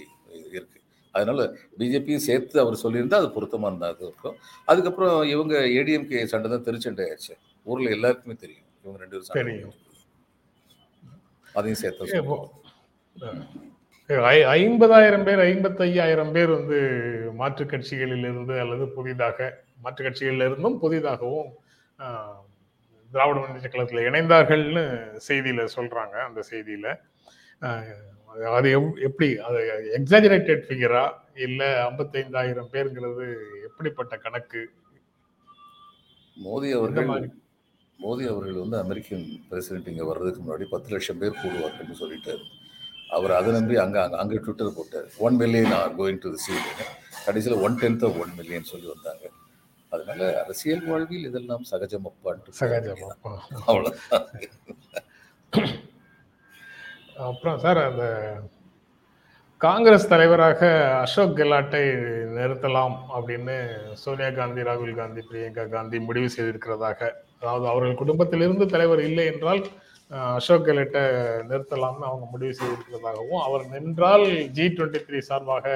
இருக்கு. 0.50 0.82
அதனால 1.12 1.54
பிஜேபியும் 1.78 2.16
சேர்த்து 2.16 2.60
அவர் 2.60 2.80
சொல்லியிருந்தா 2.84 3.14
அது 3.14 3.28
பொருத்தமானதாக 3.28 3.96
இருக்கும். 4.02 4.36
அதுக்கப்புறம் 4.66 5.24
இவங்க 5.24 5.60
ஏடிஎம்கே 5.60 6.26
சண்டை 6.26 6.50
தான் 6.50 6.64
திருச்சண்டை 6.64 7.02
ஆயிடுச்சு 7.02 7.36
ஊர்ல 7.64 7.90
எல்லாருக்குமே 7.90 8.36
தெரியும். 8.36 8.64
இவங்க 8.84 9.00
ரெண்டு 9.00 9.24
பேரும். 9.34 9.74
அதையும் 11.54 11.80
சேர்த்து 11.80 12.61
ஐம்பதாயிரம் 14.56 15.24
பேர் 15.24 15.40
ஐம்பத்தையாயிரம் 15.40 16.32
பேர் 16.32 16.50
வந்து 16.50 16.78
மாற்றுக் 17.36 17.70
கட்சிகளில் 17.70 18.20
இருந்து 18.20 18.60
அல்லது 18.60 18.88
புதிதாக 18.88 19.54
மாற்றுக் 19.82 20.08
கட்சிகளில் 20.08 20.46
இருந்தும் 20.46 20.82
புதிதாகவும் 20.82 21.52
திராவிட 23.12 23.40
முன்னேற்ற 23.40 23.70
கழகத்தில் 23.70 24.06
இணைந்தார்கள்னு 24.06 24.84
செய்தியில 25.28 25.68
சொல்றாங்க 25.76 26.26
அந்த 26.26 26.42
செய்தியில. 26.52 26.96
அது 28.46 28.80
எப்- 28.80 29.02
எப்படி 29.02 29.38
அது 29.38 29.58
எக்ஸாஜரேட்டட் 29.98 30.64
ஃபிகரா 30.68 31.12
இல்ல 31.36 31.90
ஐம்பத்தைந்தாயிரம் 31.90 32.70
பேருங்கிறது 32.72 33.36
எப்படிப்பட்ட 33.64 34.18
கணக்கு? 34.18 34.70
மோடி 36.46 36.72
அவர்கள் 36.72 37.06
மோடி 38.00 38.28
அவர்கள் 38.28 38.54
வந்து 38.54 38.78
அமெரிக்கன் 38.78 39.26
பிரசிடென்ட் 39.50 39.88
இங்கே 39.88 40.02
வர்றதுக்கு 40.02 40.42
முன்னாடி 40.42 40.66
பத்து 40.70 40.90
லட்சம் 40.90 41.18
பேர் 41.18 41.32
கூடுவார்கள்னு 41.32 42.00
சொல்லிட்டாரு. 42.00 42.44
அவர் 43.18 43.34
அதை 43.40 43.50
நம்பி 43.58 43.76
அங்கே 43.84 44.00
அங்கே 44.04 44.18
அங்கே 44.24 44.38
ட்விட்டர் 44.46 44.76
போட்டார். 44.78 45.08
One 45.26 45.38
million 45.42 45.74
are 45.80 45.94
going 46.00 46.22
to 46.26 46.30
the 46.36 46.56
கடைசியில் 47.28 47.62
one 47.66 47.76
tenth 47.82 48.06
of 48.08 48.18
one 48.24 48.34
million 48.40 48.70
சொல்லி 48.72 48.88
வந்தாங்க. 48.94 49.26
அதனால 49.92 50.22
அரசியல் 50.44 50.86
வாழ்வில் 50.90 51.28
இதெல்லாம் 51.30 51.64
சகஜம் 51.72 52.08
அப்பான்ட்டு 52.10 52.58
சகஜம் 52.62 53.04
அப்பா. 53.10 53.32
அவ்வளோதான் 53.70 54.28
அப்புறம் 57.30 57.58
சார் 57.64 57.80
அந்த 57.90 58.06
காங்கிரஸ் 59.62 60.12
தலைவராக 60.12 60.62
அசோக் 61.02 61.36
கெலாட்டை 61.40 61.82
நிறுத்தலாம் 62.38 62.96
அப்படின்னு 63.18 63.56
சோனியா 64.04 64.30
காந்தி 64.40 64.62
ராகுல் 64.70 65.00
காந்தி 65.02 65.22
பிரியங்கா 65.28 65.66
காந்தி 65.76 65.98
முடிவு 66.08 66.30
செய்திருக்கிறதாக. 66.36 67.00
அதாவது 67.42 67.66
அவர்கள் 67.74 68.02
குடும்பத்திலிருந்து 68.02 68.66
தலைவர் 68.74 69.02
இல்லை 69.10 69.26
என்றால் 69.34 69.62
அசோக் 70.12 70.68
கெலட்டை 70.68 71.04
நிறுத்தலாம்னு 71.50 72.08
அவங்க 72.10 72.26
முடிவு 72.32 72.54
செய்திருக்கிறதாகவும் 72.60 73.44
அவர் 73.48 73.64
நின்றால் 73.74 74.26
ஜி 74.58 74.66
டுவெண்ட்டி 74.78 75.02
த்ரீ 75.08 75.20
சார்பாக 75.30 75.76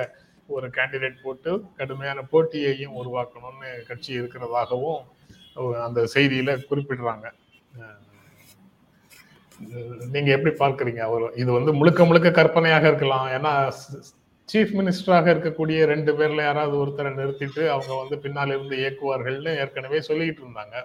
ஒரு 0.56 0.67
கேண்டிடேட் 0.78 1.24
போட்டு 1.24 1.52
கடுமையான 1.78 2.24
போட்டியையும் 2.32 2.98
உருவாக்கணும்னு 3.02 3.69
கட்சி 3.88 4.12
இருக்கிறதாகவும் 4.19 5.02
அந்த 5.86 6.00
செய்தியில 6.15 6.58
குறிப்பிடுறாங்க. 6.69 7.26
நீங்க 10.13 10.30
எப்படி 10.36 10.52
பார்க்குறீங்க? 10.63 11.02
அவர் 11.10 11.26
இது 11.41 11.50
வந்து 11.58 11.71
முழுக்க 11.80 12.06
முழுக்க 12.06 12.30
கற்பனையாக 12.39 12.86
இருக்கலாம். 12.91 13.28
ஏன்னா 13.38 13.54
சீஃப் 14.50 14.74
மினிஸ்டராக 14.80 15.28
இருக்கக்கூடிய 15.34 15.86
ரெண்டு 15.93 16.12
பேர்ல 16.17 16.41
யாராவது 16.48 16.76
ஒருத்தரை 16.82 17.12
நிறுத்திட்டு 17.19 17.63
அவங்க 17.76 17.93
வந்து 18.02 18.17
பின்னால் 18.26 18.54
இருந்து 18.56 18.76
இயக்குவார்கள்னு 18.84 19.54
ஏற்கனவே 19.62 20.02
சொல்லிட்டு 20.10 20.43
இருந்தாங்க. 20.45 20.76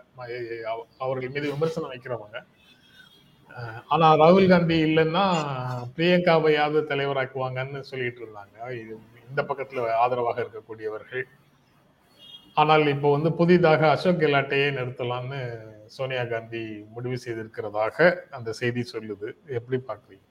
அவர்கள் 1.05 1.35
மீது 1.37 1.47
விமர்சனம் 1.55 1.93
வைக்கிறவங்க. 1.95 2.39
ஆனா 3.93 4.07
ராகுல் 4.23 4.51
காந்தி 4.53 4.77
இல்லைன்னா 4.89 5.25
பிரியங்காவையாவது 5.97 6.81
தலைவராக்குவாங்கன்னு 6.93 7.81
சொல்லிட்டு 7.91 8.23
இருந்தாங்க. 8.25 8.57
இது 8.81 8.93
இந்த 9.31 9.43
பக்கத்துல 9.51 9.85
ஆதரவாக 10.05 10.39
இருக்கக்கூடியவர்கள். 10.45 11.25
ஆனால் 12.61 12.85
இப்போ 12.95 13.09
வந்து 13.17 13.31
புதிதாக 13.41 13.83
அசோக் 13.95 14.23
கெலாட்டையே 14.23 14.69
நிறுத்தலாம்னு 14.79 15.41
சோனியா 15.97 16.25
காந்தி 16.33 16.63
முடிவு 16.95 17.17
செய்திருக்கிறதாக 17.25 17.97
அந்த 18.39 18.51
செய்தி 18.61 18.83
சொல்லுது. 18.95 19.29
எப்படி 19.59 19.79
பார்க்குறீங்க? 19.91 20.25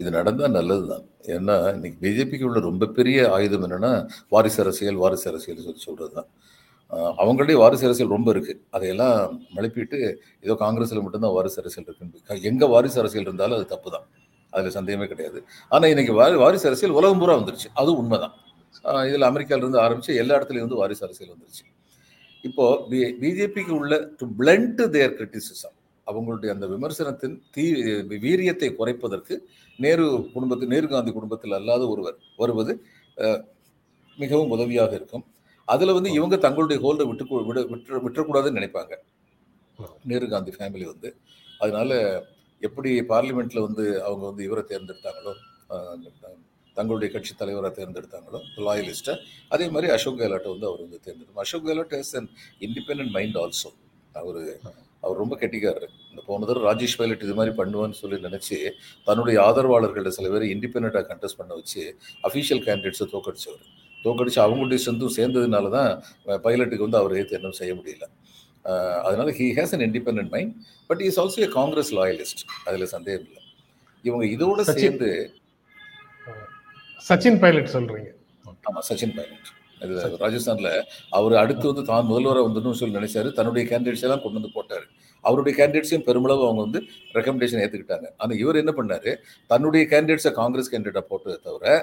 இது 0.00 0.08
நடந்தால் 0.18 0.56
நல்லது 0.58 0.84
தான் 0.92 1.04
ஏன்னா 1.34 1.56
இன்னைக்கு 1.76 1.98
பிஜேபிக்கு 2.04 2.46
உள்ள 2.48 2.60
ரொம்ப 2.70 2.84
பெரிய 2.98 3.18
ஆயுதம் 3.36 3.64
என்னன்னா 3.66 3.92
வாரிசு 4.34 4.58
அரசியல் 4.64 4.98
வாரிசு 5.02 5.26
அரசியல் 5.30 5.66
சொல்லி 5.66 5.82
சொல்றது 5.88 6.12
தான் 6.18 6.28
அவங்களுடைய 7.22 7.56
வாரிசு 7.62 7.84
அரசியல் 7.88 8.14
ரொம்ப 8.16 8.28
இருக்குது 8.34 8.60
அதையெல்லாம் 8.76 9.16
மழுப்பிட்டு 9.56 9.98
ஏதோ 10.44 10.54
காங்கிரஸில் 10.64 11.02
மட்டும்தான் 11.04 11.34
வாரிசு 11.36 11.58
அரசியல் 11.62 11.86
இருக்குன்னு 11.88 12.40
எங்கே 12.50 12.66
வாரிசு 12.74 12.98
அரசியல் 13.02 13.28
இருந்தாலும் 13.28 13.58
அது 13.58 13.66
தப்பு 13.74 13.90
தான் 13.94 14.06
அதில் 14.56 14.76
சந்தேகமே 14.78 15.06
கிடையாது. 15.12 15.38
ஆனால் 15.74 15.90
இன்றைக்கி 15.92 16.12
வாரி 16.20 16.36
வாரிசு 16.44 16.66
அரசியல் 16.70 16.96
உலகம் 16.98 17.22
பூரா 17.22 17.34
வந்துருச்சு. 17.40 17.68
அது 17.82 17.92
உண்மைதான். 18.00 18.34
இதில் 19.08 19.28
அமெரிக்காவிலிருந்து 19.30 19.80
ஆரம்பித்து 19.84 20.18
எல்லா 20.22 20.36
இடத்துலையும் 20.38 20.66
வந்து 20.66 20.80
வாரிசு 20.82 21.02
அரசியல் 21.06 21.32
வந்துருச்சு. 21.34 21.64
இப்போது 22.48 22.80
பி 22.90 22.98
பிஜேபிக்கு 23.22 23.74
உள்ள 23.80 23.94
டு 24.20 24.24
பிளண்ட் 24.40 24.82
தேர் 24.96 25.16
கிரிட்டிசிசம் 25.18 25.76
அவங்களுடைய 26.06 26.50
அந்த 26.54 26.66
விமர்சனத்தின் 26.72 27.36
தீ 27.54 27.64
வீரியத்தை 28.24 28.68
குறைப்பதற்கு 28.80 29.34
நேரு 29.78 30.06
குடும்பத்தில் 30.34 30.72
நேரு 30.74 30.86
காந்தி 30.94 31.12
குடும்பத்தில் 31.18 31.56
அல்லாத 31.58 31.82
ஒருவர் 31.92 32.18
வருவது 32.42 32.72
மிகவும் 34.18 34.52
உதவியாக 34.56 34.92
இருக்கும். 34.98 35.24
அதில் 35.72 35.96
வந்து 35.96 36.10
இவங்க 36.18 36.36
தங்களுடைய 36.46 36.78
ஹோல்டை 36.84 37.04
விட்டு 37.10 37.24
விட 37.50 37.58
விட்டு 37.72 38.00
விட்டுறக்கூடாதுன்னு 38.04 38.58
நினைப்பாங்க. 38.60 38.94
நேரு 40.10 40.26
காந்தி 40.34 40.52
ஃபேமிலி 40.56 40.86
வந்து. 40.92 41.08
அதனால 41.62 41.90
எப்படி 42.66 42.90
பார்லிமெண்ட்ல 43.12 43.60
வந்து 43.66 43.84
அவங்க 44.06 44.24
வந்து 44.30 44.42
இவரை 44.48 44.64
தேர்ந்தெடுத்தாங்களோ 44.72 45.32
தங்களுடைய 46.76 47.08
கட்சி 47.14 47.32
தலைவராக 47.40 47.72
தேர்ந்தெடுத்தாங்களோ 47.78 48.38
லாயலிஸ்ட்டை 48.66 49.14
அதே 49.54 49.66
மாதிரி 49.74 49.88
அசோக் 49.96 50.18
கெலாட்டை 50.20 50.50
வந்து 50.54 50.66
அவர் 50.70 50.82
வந்து 50.86 50.98
தேர்ந்தெடுக்கும் 51.04 51.42
Ashok 51.44 51.66
Gehlot 51.68 51.94
has 51.96 52.14
an 52.20 52.28
independent 52.66 53.12
mind 53.16 53.38
also 53.42 53.70
அவர் 54.22 54.40
அவர் 55.04 55.20
ரொம்ப 55.22 55.34
கெட்டிக்காரரு. 55.40 55.88
இந்த 56.10 56.20
போன 56.28 56.46
தடவை 56.48 56.64
ராஜேஷ் 56.68 56.96
பைலட் 56.98 57.24
இது 57.26 57.34
மாதிரி 57.38 57.52
பண்ணுவான்னு 57.60 57.98
சொல்லி 58.02 58.18
நினைச்சு 58.26 58.58
தன்னுடைய 59.08 59.36
ஆதரவாளர்கள 59.48 60.12
சில 60.18 60.28
பேரை 60.34 60.46
இண்டிபெண்ட்டாக 60.54 61.04
கண்டெஸ்ட் 61.10 61.40
பண்ண 61.40 61.52
வச்சு 61.60 61.82
அஃபீஷியல் 62.28 62.62
கேண்டிடேட்ஸை 62.66 63.06
தோக்கடிச்சவர். 63.14 63.64
தோக்கடிச்சு 64.04 64.40
அவங்களுடைய 64.46 64.80
சேர்ந்தும் 64.86 65.14
சேர்ந்ததுனால 65.18 65.70
தான் 65.76 65.90
பைலட்டுக்கு 66.46 66.86
வந்து 66.86 67.00
அவர் 67.02 67.16
ஏற்று 67.20 67.38
என்ன 67.38 67.54
செய்ய 67.60 67.74
முடியல. 67.78 68.06
அதனால 69.06 69.28
he 69.38 69.46
has 69.56 69.72
an 69.76 69.84
independent 69.88 70.30
mind 70.34 70.52
but 70.90 71.02
is 71.08 71.18
also 71.22 71.40
a 71.46 71.48
Congress 71.58 71.90
loyalist 71.98 72.42
அதில் 72.68 72.92
சந்தேகம் 72.96 73.26
இல்லை. 73.28 73.42
இவங்க 74.04 74.24
இதோட. 74.36 74.60
சேர்ந்து 74.82 75.10
சச்சின் 77.08 77.38
பைலட் 77.42 77.74
சொல்றீங்க. 77.76 78.10
ஆமா 78.68 78.80
சச்சின் 78.88 79.14
பைலட் 79.18 79.50
இது 79.84 79.94
ராஜஸ்தான்ல 80.22 80.70
அவர் 81.16 81.34
அடுத்து 81.40 81.66
வந்து 81.70 81.82
தான் 81.88 82.06
முதல்வராக 82.10 82.44
வந்துடணும்னு 82.46 82.80
சொல்லி 82.80 82.98
நினைச்சாரு. 82.98 83.28
தன்னுடைய 83.38 83.64
கேண்டிடேட்ஸ் 83.70 84.04
எல்லாம் 84.06 84.22
கொண்டு 84.22 84.38
வந்து 84.38 84.52
போட்டாரு. 84.54 84.86
அவருடைய 85.24 85.54
கேண்டிடேட்ஸையும் 85.58 86.06
பெருமளவு 86.06 86.42
அவங்க 86.46 86.62
வந்து 86.66 86.80
ரெக்கமெண்டேஷன் 87.16 87.60
ஏத்துக்கிட்டாங்க. 87.64 88.06
ஆனா 88.22 88.32
இவர் 88.42 88.60
என்ன 88.62 88.72
பண்ணாரு? 88.78 89.12
தன்னுடைய 89.50 89.82
கேண்டிடேட்ஸை 89.92 90.32
காங்கிரஸ் 90.40 90.70
கேண்டிடேட்டா 90.72 91.02
போட்டதை 91.10 91.36
தவிர 91.48 91.74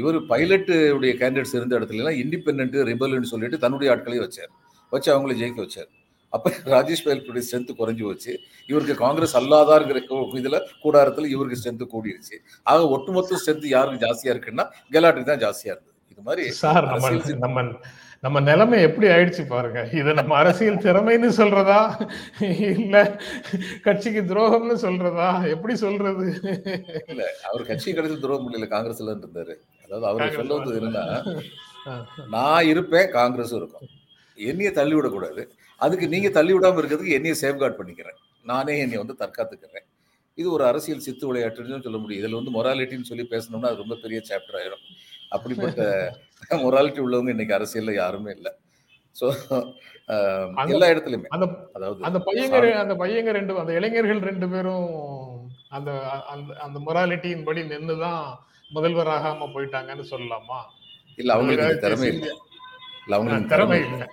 இவர் 0.00 0.18
பைலட் 0.32 0.72
உடைய 0.96 1.12
கேண்டிடேட்ஸ் 1.20 1.54
இருந்த 1.58 1.78
இடத்துல 1.78 2.02
எல்லாம் 2.02 2.18
இண்டிபெண்ட் 2.22 2.76
ரிபல்னு 2.90 3.30
சொல்லிட்டு 3.32 3.58
தன்னுடைய 3.64 3.92
ஆட்களையும் 3.94 4.26
வச்சார். 4.26 4.50
வச்சு 4.92 5.10
அவங்கள 5.14 5.34
ஜெயிக்க 5.40 5.60
வச்சார். 5.66 5.88
அப்ப 6.32 6.50
ராஜேஷ் 6.72 7.04
பைலட்டுடைய 7.04 7.42
ஸ்ட்ரென்த் 7.46 7.70
குறைஞ்சு 7.78 8.04
வச்சு 8.08 8.32
இவருக்கு 8.70 8.94
காங்கிரஸ் 9.04 9.36
அல்லாதாருங்கிற 9.40 10.00
இதுல 10.40 10.56
கூடாரத்துல 10.84 11.28
இவருக்கு 11.34 11.58
ஸ்ட்ரென்த் 11.60 11.84
கூடிருச்சு. 11.94 12.36
ஆக 12.70 12.88
ஒட்டுமொத்த 12.96 13.38
ஸ்ட்ரென்த் 13.42 13.66
யாருக்கு 13.76 14.04
ஜாஸ்தியா 14.06 14.32
இருக்குன்னா 14.34 14.66
கெலாட்டுக்கு 14.94 15.30
தான் 15.32 15.44
ஜாஸ்தியா 15.44 15.72
இருந்தது. 15.74 15.94
இது 16.12 16.22
மாதிரி 16.28 16.44
சார் 16.62 16.88
நம்ம 17.44 17.62
நம்ம 18.24 18.40
நிலைமை 18.40 18.82
எப்படி 18.82 19.06
ஆயிடுச்சு 19.06 19.42
பாருங்க. 19.48 19.80
இது 19.92 20.14
நம்ம 20.14 20.36
அரசியல் 20.36 20.84
திறமைன்னு 20.86 21.28
சொல்றதா? 21.40 21.80
இல்ல 22.72 23.20
கட்சிக்கு 23.82 24.22
துரோகம்னு 24.30 24.76
சொல்றதா? 24.86 25.28
எப்படி 25.54 25.74
சொல்றது? 25.76 26.26
இல்ல 27.08 27.22
அவர் 27.48 27.68
கட்சி 27.70 27.94
கடைசி 27.94 28.16
துரோகம் 28.20 28.46
முடியல 28.46 28.68
காங்கிரஸ்ல 28.74 29.14
இருந்தாரு. 29.14 29.54
அதாவது 29.84 30.06
அவர் 30.06 30.34
சொல்ல 30.34 30.54
வந்தது 30.54 30.80
என்னன்னா 30.80 31.06
நான் 32.28 32.66
இருப்பேன் 32.66 33.12
காங்கிரஸும் 33.12 33.60
இருக்கும். 33.62 33.86
என்னைய 34.38 34.70
தள்ளி 34.72 34.94
விடக்கூடாது. 34.94 35.44
அதுக்கு 35.80 36.08
நீங்க 36.08 36.28
தள்ளி 36.28 36.52
விடாம 36.54 36.80
இருக்கிறதுக்கு 36.80 37.16
என்னைய 37.18 37.34
சேஃப்கார்ட் 37.42 37.78
பண்ணிக்கிறேன். 37.78 38.18
நானே 38.44 38.74
என்னை 38.78 38.98
வந்து 38.98 39.16
தற்காத்துக்கிறேன். 39.22 39.86
இது 40.34 40.48
ஒரு 40.52 40.64
அரசியல் 40.64 41.04
சித்து 41.06 41.24
விளையாட்டுன்னு 41.28 41.84
சொல்ல 41.86 41.98
முடியும். 41.98 42.20
இதுல 42.22 42.38
வந்து 42.40 42.54
மொராலிட்டின்னு 42.56 43.10
சொல்லி 43.10 43.24
பேசணும்னா 43.30 43.70
அது 43.70 43.82
ரொம்ப 43.84 43.96
பெரிய 44.02 44.18
சாப்டர் 44.28 44.58
ஆயிரும். 44.60 44.84
அப்படிப்பட்ட 45.28 45.82
மொராலிட்டி 46.50 47.00
உள்ளவங்க 47.00 47.28
இன்னைக்கு 47.28 47.54
அரசியல்ல 47.54 47.94
யாருமே 47.94 48.30
இல்லை. 48.30 48.52
ஸோ 49.16 49.26
எல்லா 50.68 50.86
இடத்துலயுமே. 50.88 51.28
அந்த 51.28 51.46
அதாவது 51.74 52.04
அந்த 52.04 52.18
பையங்க 52.18 52.58
அந்த 52.74 52.94
பையங்க 52.94 53.30
ரெண்டு 53.30 53.58
அந்த 53.58 53.72
இளைஞர்கள் 53.72 54.20
ரெண்டு 54.20 54.48
பேரும் 54.48 54.86
அந்த 55.68 55.90
அந்த 56.26 56.58
அந்த 56.58 56.78
மொராலிட்டியின் 56.78 57.44
படி 57.44 57.62
நின்னுதான் 57.64 58.22
முதல்வராகாம 58.70 59.48
போயிட்டாங்கன்னு 59.54 60.06
சொல்லலாமா? 60.10 60.60
இல்ல 61.18 61.32
அவங்களுக்கு 61.32 61.78
திறமை 61.78 62.08
இல்லை. 62.08 62.30
இல்ல 63.04 63.16
அவங்களுக்கு 63.16 63.48
திறமை 63.48 63.78
இல்லை. 63.80 64.06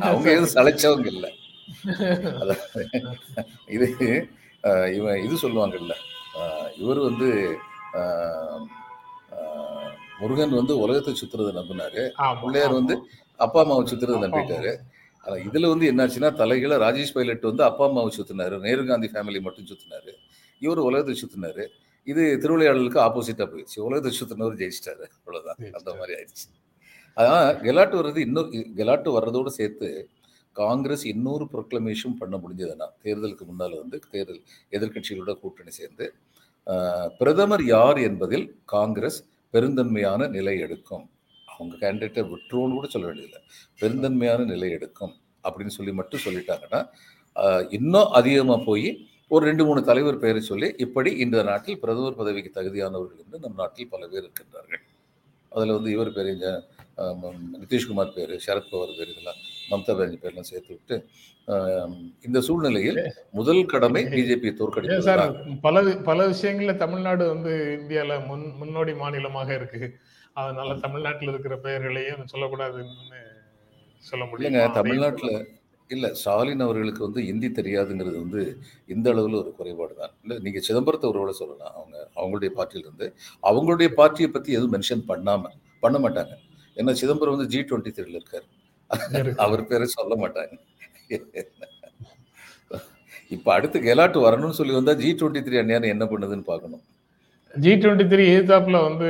அவங்க 0.00 0.26
எதுவும் 0.30 0.54
சளைச்சவங்க 0.54 1.06
இல்லை. 1.06 1.30
இது 3.68 3.88
இவன் 4.94 5.22
இது 5.22 5.34
சொல்லுவாங்கல்ல. 5.42 5.94
அஹ், 6.38 6.68
இவர் 6.76 6.98
வந்து 6.98 7.28
முருகன் 10.20 10.54
வந்து 10.60 10.74
உலகத்தை 10.78 11.14
சுத்துறதை 11.20 11.52
நம்பினாரு. 11.60 12.02
பிள்ளையார். 12.42 12.74
வந்து 12.80 12.94
அப்பா 13.46 13.60
அம்மாவை 13.64 13.84
சுத்துறதை 13.92 14.18
நம்பிட்டாரு. 14.26 14.72
ஆனா 15.24 15.36
இதுல 15.48 15.68
வந்து 15.68 15.86
என்னாச்சுன்னா 15.90 16.30
தலைகளை 16.40 16.76
ராஜேஷ் 16.76 17.14
பைலட் 17.16 17.48
வந்து 17.50 17.64
அப்பா 17.64 17.84
அம்மாவை 17.88 18.12
சுத்தினாரு. 18.18 18.56
நேரு 18.66 18.84
காந்தி 18.86 19.08
ஃபேமிலி 19.14 19.40
மட்டும் 19.40 19.68
சுத்தினாரு. 19.72 20.12
இவர் 20.62 20.80
உலகத்தை 20.88 21.14
சுத்தினாரு. 21.22 21.64
இது 22.06 22.22
திருவிளையாடலுக்கு 22.42 23.00
ஆப்போசிட்டா 23.06 23.46
போயிடுச்சு. 23.50 23.78
உலகத்தை 23.78 24.12
சுத்தினவர் 24.20 24.60
ஜெயிச்சிட்டாரு. 24.62 25.04
அவ்வளவுதான். 25.18 25.58
அந்த. 25.78 25.90
மாதிரி 26.00 26.14
ஆயிடுச்சு. 26.18 26.46
அதான் 27.16 27.48
கெலாட்டு 27.66 27.96
வர்றது 28.00 28.16
இன்னும் 28.16 28.50
கெலாட்டு 28.78 29.10
வர்றதோடு 29.16 29.46
சேர்த்து 29.46 29.88
காங்கிரஸ் 30.56 31.04
இன்னொரு 31.04 31.44
ப்ரொக்ளமேஷன் 31.52 32.14
பண்ண 32.20 32.34
முடிஞ்சதுன்னா 32.36 32.86
தேர்தலுக்கு 33.04 33.44
முன்னால் 33.46 33.76
வந்து 33.78 33.96
தேர்தல் 34.10 34.40
எதிர்க்கட்சிகளோட 34.72 35.32
கூட்டணி 35.40 35.70
சேர்ந்து 35.70 36.06
பிரதமர் 37.18 37.64
யார் 37.64 37.98
என்பதில் 37.98 38.46
காங்கிரஸ் 38.64 39.18
பெருந்தன்மையான 39.54 40.28
நிலை 40.36 40.54
எடுக்கும். 40.66 41.04
அவங்க 41.52 41.74
கேண்டிடேட்டை 41.82 42.22
விட்டுருவோன்னு 42.32 42.76
கூட 42.78 42.88
சொல்ல 42.94 43.06
வேண்டியதில்லை. 43.08 43.42
பெருந்தன்மையான 43.80 44.44
நிலை 44.52 44.70
எடுக்கும் 44.78 45.14
அப்படின்னு 45.44 45.76
சொல்லி 45.78 45.92
மட்டும் 46.00 46.24
சொல்லிட்டாங்கன்னா 46.26 46.80
இன்னும் 47.76 48.10
அதிகமாக 48.18 48.60
போய் 48.68 48.88
ஒரு 49.34 49.42
ரெண்டு 49.48 49.64
மூணு 49.68 49.80
தலைவர் 49.88 50.22
பெயரை 50.22 50.40
சொல்லி 50.50 50.68
இப்படி 50.84 51.10
இந்த 51.24 51.38
நாட்டில் 51.48 51.80
பிரதமர் 51.82 52.20
பதவிக்கு 52.20 52.50
தகுதியானவர்கள் 52.54 53.22
என்று 53.24 53.38
நம் 53.44 53.60
நாட்டில் 53.62 53.90
பல 53.94 54.06
பேர் 54.12 54.22
இருக்கின்றார்கள். 54.24 54.82
அதில் 55.58 55.76
வந்து 55.76 55.92
இவர் 55.94 56.16
பெரிய 56.16 56.50
ஆம், 56.98 57.24
நிதிஷ்குமார் 57.56 58.14
பேர் 58.14 58.32
சரத்பவார் 58.44 58.96
பேர் 58.96 59.10
இதெல்லாம் 59.10 59.40
மம்தா 59.70 59.92
பானர்ஜி 59.92 60.18
பேர்லாம் 60.22 60.48
சேர்த்து 60.48 60.72
விட்டு 60.72 60.96
இந்த 62.24 62.38
சூழ்நிலையில் 62.46 62.98
முதல் 63.32 63.60
கடமை 63.66 64.02
பிஜேபி 64.12 64.50
ஏன் 64.88 65.04
சார் 65.06 65.22
பல 65.62 65.76
பல 66.08 66.26
விஷயங்கள்ல 66.32 66.74
தமிழ்நாடு 66.76 67.24
வந்து 67.28 67.52
இந்தியால 67.78 68.18
முன் 68.26 68.44
முன்னோடி 68.58 68.94
மாநிலமாக 68.96 69.48
இருக்கு. 69.54 69.82
அதனால 70.36 70.74
தமிழ்நாட்டுல 70.82 71.32
இருக்கிற 71.32 71.54
பெயர்களையும் 71.62 72.28
சொல்லக்கூடாதுன்னு 72.32 73.20
சொல்ல 74.04 74.24
முடியும்? 74.24 74.58
தமிழ்நாட்டில் 74.74 75.32
இல்லை 75.94 76.08
ஸ்டாலின் 76.20 76.64
அவர்களுக்கு 76.66 77.02
வந்து 77.06 77.20
ஹிந்தி 77.28 77.48
தெரியாதுங்கிறது 77.58 78.16
வந்து 78.24 78.42
இந்த 78.94 79.06
அளவில் 79.12 79.38
ஒரு 79.42 79.50
குறைபாடு 79.58 79.94
தான். 80.00 80.12
இல்லை 80.24 80.36
நீங்கள் 80.46 80.64
சிதம்பரத்தை 80.68 81.06
ஒருவேளை 81.10 81.34
சொல்லலாம். 81.40 81.74
அவங்க 81.78 81.96
அவங்களுடைய 82.18 82.50
பார்ட்டியிலிருந்து 82.58 83.06
அவங்களுடைய 83.50 83.88
பார்ட்டியை 84.00 84.28
பற்றி 84.36 84.50
எதுவும் 84.58 84.74
மென்ஷன் 84.76 85.04
பண்ணாமல் 85.10 85.56
பண்ண 85.84 85.98
மாட்டாங்க. 86.04 86.34
ஏன்னா 86.76 86.94
சிதம்பரம் 87.02 87.36
வந்து 87.36 87.50
ஜி 87.54 87.60
டுவெண்ட்டி 87.70 87.92
த்ரீல 87.96 88.20
இருக்கார் 88.20 88.46
அவர் 89.44 89.68
பேரை 89.70 89.86
சொல்ல 89.96 90.12
மாட்டாங்க. 90.22 90.54
இப்போ 93.36 93.48
அடுத்து 93.56 93.78
கெலாட்டு 93.86 94.18
வரணும்னு 94.26 94.58
சொல்லி 94.58 94.74
வந்தால் 94.76 95.00
ஜி 95.02 95.10
டுவெண்ட்டி 95.20 95.42
த்ரீ 95.46 95.56
அந்நியாரம் 95.62 95.94
என்ன 95.94 96.04
பண்ணுதுன்னு 96.12 96.46
பார்க்கணும். 96.52 96.84
ஜி 97.54 97.72
டுவெண்ட்டி 97.82 98.06
த்ரீ 98.12 98.24
எதிர்த்தாப்புல 98.34 98.78
வந்து 98.88 99.08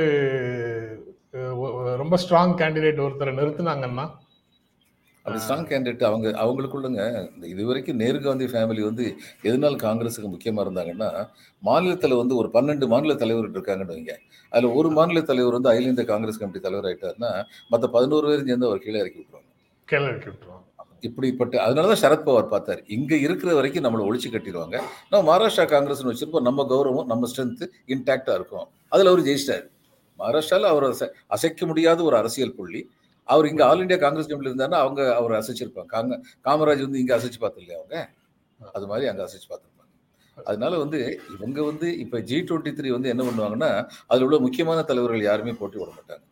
ரொம்ப 2.03 2.17
ஸ்ட்ராங் 2.23 2.55
கேண்டிடேட் 2.61 3.05
ஒருத்தரை 3.07 3.33
நிறுத்துனாங்கன்னா 3.39 4.07
அப்படி 5.29 5.45
ஸ்ட்ராங் 5.49 5.67
கேண்டிடேட் 5.67 6.05
அவங்க 6.05 6.31
அவங்களுக்குள்ளங்க 6.31 7.35
இந்த 7.35 7.47
இது 7.47 7.67
வரைக்கும் 7.67 7.97
நேரு 7.97 8.21
காந்தி 8.21 8.45
ஃபேமிலி 8.45 8.81
வந்து 8.81 9.17
எதனால 9.43 9.77
காங்கிரஸுக்கு 9.77 10.29
முக்கியமாக 10.29 10.71
இருந்தாங்கன்னா 10.71 11.29
மாநிலத்தில் 11.61 12.15
வந்து 12.15 12.37
ஒரு 12.37 12.49
பன்னெண்டு 12.53 12.87
மாநில 12.87 13.15
தலைவர் 13.15 13.51
இருக்காங்கன்னு 13.51 13.91
வைங்க. 13.91 14.11
அதில் 14.51 14.71
ஒரு 14.71 14.91
மாநில 14.91 15.21
தலைவர் 15.21 15.53
வந்து 15.53 15.69
அகில 15.69 15.89
இந்திய 15.89 16.07
காங்கிரஸ் 16.07 16.39
கமிட்டி 16.39 16.61
தலைவர் 16.61 16.93
ஆயிட்டாருன்னா 16.93 17.45
மற்ற 17.69 17.89
பதினோரு 17.89 18.29
பேரும் 18.29 18.47
சேர்ந்து 18.47 18.67
அவர் 18.67 18.79
கீழே 18.79 18.99
இறக்கி 18.99 19.19
விட்டுருவாங்க. 19.19 19.67
கேள்வி 19.85 20.07
இறக்கி 20.07 20.29
விட்டுருவாங்க. 20.29 20.57
இப்படிப்பட்ட 21.01 21.63
அதனால 21.63 21.95
தான் 21.95 22.11
சரத்பவார் 22.11 22.49
பார்த்தார். 22.49 22.83
இங்கே 22.87 23.21
இருக்கிற 23.21 23.55
வரைக்கும் 23.55 23.85
நம்மளை 23.85 24.15
ஒழிச்சு 24.15 24.27
கட்டிடுவாங்க. 24.27 24.81
நம்ம 25.11 25.39
மகாராஷ்டிரா 25.39 25.61
காங்கிரஸ்னு 25.61 26.15
வச்சிருப்போம் 26.15 26.41
நம்ம 26.41 26.67
கௌரவம் 26.71 27.05
நம்ம 27.05 27.31
ஸ்ட்ரென்த்து 27.37 27.69
இன்டாக்டாக 27.87 28.35
இருக்கும். 28.35 28.69
அதில் 28.89 29.07
அவர் 29.07 29.21
ஜெயிச்சிட்டார். 29.21 29.69
மகாராஷ்டிராவில் 30.19 30.61
அவர் 30.61 30.85
அசை- 30.85 31.11
அசைக்க 31.27 31.67
முடியாத 31.67 32.03
ஒரு 32.03 32.17
அரசியல் 32.17 32.55
புள்ளி. 32.55 32.91
அவர் 33.33 33.49
இங்கே 33.51 33.65
ஆல் 33.71 33.83
இந்தியா 33.85 33.99
காங்கிரஸ் 34.05 34.31
கமிட்டியில் 34.31 34.53
இருந்தாருன்னா 34.53 34.83
அவங்க 34.85 35.01
அவர் 35.21 35.35
அசைச்சிருப்பாங்க. 35.41 35.91
காங்க 35.95 36.15
காமராஜ் 36.47 36.85
வந்து 36.87 37.01
இங்கே 37.03 37.17
அசைச்சு 37.19 37.41
பார்த்து 37.45 37.63
இல்லையா 37.65 37.81
அவங்க 37.81 37.97
அது 38.79 38.87
மாதிரி 38.93 39.09
அங்கே 39.11 39.25
அசைச்சு 39.27 39.49
பார்த்துருப்பாங்க. 39.51 39.75
அதனால 40.37 40.73
வந்து 40.85 40.99
இவங்க 41.35 41.59
வந்து 41.71 41.87
இப்போ 42.05 42.17
ஜி 42.31 42.39
டுவெண்ட்டி 42.49 42.73
த்ரீ 42.79 42.91
வந்து 42.97 43.13
என்ன 43.13 43.23
பண்ணுவாங்கன்னா 43.29 43.71
அதில் 44.11 44.27
உள்ள 44.29 44.39
முக்கியமான 44.47 44.83
தலைவர்கள் 44.91 45.29
யாருமே 45.31 45.55
போட்டி 45.61 45.79
விட 45.83 45.91
மாட்டாங்க. 45.99 46.25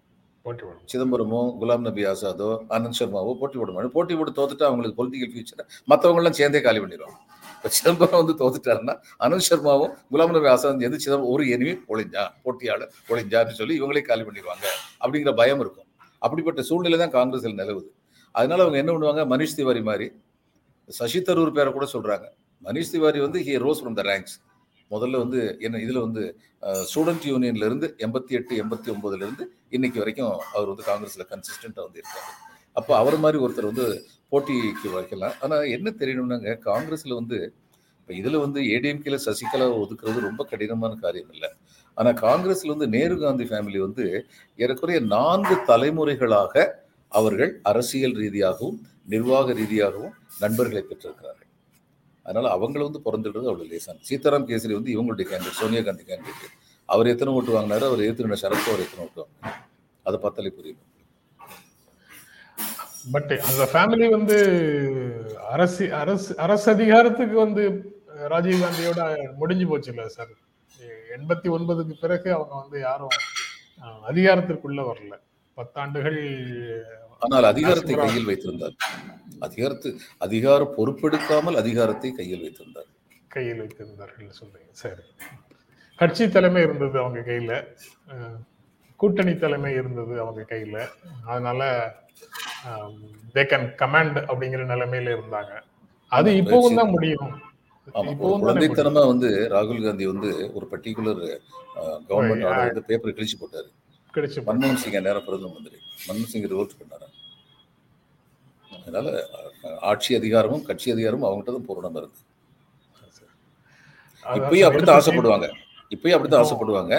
சிதம்பரமோ 0.90 1.40
குலாம் 1.60 1.86
நபி 1.86 2.02
ஆசாதோ 2.10 2.48
ஆனந்த் 2.74 2.98
சர்மாவோ 2.98 3.32
போட்டி 3.40 3.56
போட 3.60 3.70
மாட்டாங்க. 3.70 3.94
போட்டி 3.96 4.14
போட்டு 4.18 4.32
தோத்துட்டா 4.36 4.66
அவங்களுக்கு 4.68 4.98
பொலிட்டிக்கல் 4.98 5.32
ஃபியூச்சர் 5.32 5.64
மற்றவங்களாம் 5.92 6.36
சேர்ந்தே 6.40 6.60
காலி 6.66 6.80
பண்ணிடுவாங்க 6.82 7.18
இப்போ 7.56 7.68
சிதம்பரம் 7.78 8.20
வந்து 8.22 8.34
தோத்துட்டாருன்னா 8.42 8.94
அனந்த் 9.26 9.46
சர்மாவும் 9.48 9.92
குலாம் 10.12 10.34
நபி 10.36 10.48
ஆசாதும் 10.52 10.82
சேர்ந்து 10.82 11.00
சிதம்பரம் 11.04 11.32
ஒரு 11.34 11.44
எனிமி 11.54 11.72
ஒளிஞ்சா 11.92 12.24
போட்டியாளர் 12.44 12.92
ஒளிஞ்சான்னு 13.12 13.58
சொல்லி 13.60 13.74
இவங்களே 13.80 14.02
காலி 14.10 14.24
பண்ணிடுவாங்க 14.28 14.66
அப்படிங்கிற 15.02 15.32
பயம் 15.40 15.62
இருக்கும். 15.64 15.85
அப்படிப்பட்ட 16.22 16.60
சூழ்நிலை 16.68 16.98
தான் 17.02 17.14
காங்கிரஸில் 17.18 17.58
நிலவுது. 17.60 17.88
அதனால 18.34 18.62
அவங்க 18.64 18.78
என்ன 18.82 18.90
பண்ணுவாங்க? 18.94 19.22
மனிஷ் 19.32 19.56
திவாரி 19.58 19.82
மாதிரி 19.90 20.06
சசி 20.88 21.20
தரூர் 21.28 21.56
பேரை 21.56 21.70
கூட 21.76 21.86
சொல்கிறாங்க 21.94 22.26
மனிஷ் 22.62 22.92
திவாரி 22.94 23.20
வந்து 23.26 23.38
he 23.46 23.54
rose 23.64 23.80
from 23.82 23.96
the 23.98 24.02
ranks 24.10 24.36
முதல்ல 24.90 25.20
வந்து 25.22 25.40
என்ன 25.66 25.80
இதில் 25.84 26.04
வந்து 26.06 26.22
ஸ்டூடெண்ட் 26.90 27.24
யூனியன்லேருந்து 27.30 27.86
எண்பத்தி 28.06 28.34
எட்டு 28.38 28.54
எண்பத்தி 28.62 28.88
ஒம்பதுலேருந்து 28.92 29.44
இன்னைக்கு 29.76 29.98
வரைக்கும் 30.02 30.32
அவர் 30.54 30.68
வந்து 30.72 30.84
காங்கிரஸில் 30.90 31.28
கன்சிஸ்டண்ட்டாக 31.32 31.86
வந்து 31.86 32.00
இருக்காரு. 32.02 32.28
அப்போ 32.76 32.92
அவர் 33.02 33.16
மாதிரி 33.24 33.38
ஒருத்தர் 33.44 33.70
வந்து 33.70 33.86
போட்டிக்கு 34.32 34.90
வைக்கலாம் 34.96 35.34
ஆனால் 35.44 35.64
என்ன 35.76 35.88
தெரியணும்னாங்க 36.00 36.52
காங்கிரஸில் 36.68 37.18
வந்து 37.20 37.38
இப்போ 38.00 38.12
இதில் 38.20 38.42
வந்து 38.44 38.60
ஏடிஎம்கேல 38.74 39.18
சசிகலா 39.26 39.66
ஒதுக்குறது 39.82 40.18
ரொம்ப 40.28 40.42
கடினமான 40.52 40.92
காரியம் 41.04 41.32
இல்லை 41.34 41.50
ஆனால் 41.98 42.18
காங்கிரஸ்ல 42.26 42.72
வந்து 42.74 42.88
நேரு 42.96 43.14
காந்தி 43.22 43.44
ஃபேமிலி 43.50 43.78
வந்து 43.86 44.04
ஏறக்குறைய 44.64 45.00
நான்கு 45.14 45.54
தலைமுறைகளாக 45.70 46.64
அவர்கள் 47.12 47.52
அரசியல் 47.70 48.16
ரீதியாகவும் 48.22 48.78
நிர்வாக 49.12 49.52
ரீதியாகவும் 49.60 50.14
நண்பர்களை 50.42 50.82
பெற்றிருக்கிறார்கள். 50.88 51.50
அதனால 52.26 52.46
அவங்கள 52.56 52.82
வந்து 52.88 53.00
பிறந்துடுறது 53.06 53.48
அவ்வளோ 53.50 53.68
லேசான 53.72 54.04
சீதாராம் 54.08 54.48
கேசரி 54.48 54.74
வந்து 54.78 54.94
இவங்களுடைய 54.94 55.26
கேண்டிடேட் 55.30 55.60
சோனியா 55.62 55.82
காந்தி 55.88 56.04
கேண்டிடேட் 56.10 56.54
அவர் 56.94 57.10
எத்தனை 57.12 57.30
ஓட்டு 57.36 57.56
வாங்கினாரு? 57.56 57.84
அவர் 57.90 58.04
ஏற்றுன 58.06 58.38
சரத் 58.42 58.70
அவர் 58.72 58.84
எத்தனை 58.86 59.02
ஓட்டு 59.06 59.22
வாங்கினார்? 59.22 59.60
அதை 60.06 60.16
பார்த்தாலே 60.24 60.52
புரியும். 60.58 60.82
பட் 63.14 63.32
அந்த 63.48 63.64
ஃபேமிலி 63.72 64.06
வந்து 64.16 64.36
அரசு 65.54 65.84
அரசு 66.02 66.30
அரசு 66.44 66.66
அதிகாரத்துக்கு 66.74 67.36
வந்து 67.44 67.64
ராஜீவ் 68.32 68.62
காந்தியோட 68.64 69.02
முடிஞ்சு 69.40 69.66
போச்சு 69.70 69.90
இல்லை 69.92 70.06
சார்? 70.16 70.32
எண்பத்தி 71.16 71.48
ஒன்பதுக்கு 71.56 71.94
பிறகு 72.00 72.28
அவங்க 72.34 72.54
வந்து 72.62 72.80
யாரும் 72.80 73.16
அதிகாரத்திற்குள்ள 74.10 74.80
வரல. 74.90 75.14
பத்தாண்டுகள் 75.56 76.20
ஆனால் 77.24 77.44
அதிகாரத்தை. 77.44 77.94
கையில் 77.94 78.28
வைத்திருந்தார். 78.30 78.74
அதிகாரத்து 79.40 79.88
அதிகார 80.18 80.64
பொறுப்பெடுக்காமல் 80.76 81.56
அதிகாரத்தை 81.62 82.10
கையில் 82.12 82.44
வைத்திருந்தார். 82.44 82.90
கையில் 83.28 83.60
வைத்திருந்தார்கள் 83.62 84.36
சொல்றீங்க. 84.40 84.70
சரி. 84.82 85.02
கட்சி 85.98 86.24
தலைமை 86.28 86.62
இருந்தது 86.62 86.96
அவங்க 86.98 87.20
கையில. 87.30 87.52
கூட்டணி 89.00 89.34
தலைமை 89.36 89.72
இருந்தது 89.72 90.14
அவங்க 90.20 90.42
கையில. 90.50 90.76
அதனால 91.26 91.62
தே 93.34 93.42
கேன் 93.50 93.66
கமாண்ட் 93.82 94.18
அப்படிங்கிற 94.30 94.62
நிலைமையில 94.72 95.14
இருந்தாங்க. 95.16 95.54
அது 96.12 96.30
இப்பவும் 96.42 96.78
தான் 96.80 96.94
முடியும். 96.94 97.28
குழந்தைத்தனமா 97.94 99.02
வந்து 99.10 99.28
ராகுல் 99.54 99.84
காந்தி 99.86 100.04
வந்து 100.12 100.30
ஒரு 100.56 100.66
பர்டிகுலர் 100.72 101.22
கவர்மெண்ட் 102.08 102.46
ஆர்டர் 102.48 102.68
வந்து 102.68 102.86
பேப்பரை 102.88 103.12
கிழிச்சு 103.18 103.36
போட்டாரு. 103.42 103.68
மன்மோகன் 104.48 104.80
சிங் 104.82 104.96
நேரம் 105.06 105.26
பிரதம 105.26 105.50
மந்திரி. 105.56 105.78
மன்மோகன் 106.06 106.32
சிங் 106.32 106.48
ரிவோல்ட் 106.52 106.78
பண்ணாரு. 106.80 107.08
அதனால 108.78 109.06
ஆட்சி 109.90 110.10
அதிகாரமும் 110.20 110.64
கட்சி 110.68 110.88
அதிகாரமும் 110.94 111.28
அவங்ககிட்ட 111.28 111.52
தான் 111.56 111.68
பூரணமா 111.68 112.00
அதான் 112.02 112.24
இப்பயும் 114.40 114.66
அப்படித்தான் 114.68 114.98
ஆசைப்படுவாங்க. 115.00 115.48
இப்பயும் 115.94 116.16
அப்படித்தான் 116.16 116.44
ஆசைப்படுவாங்க. 116.44 116.94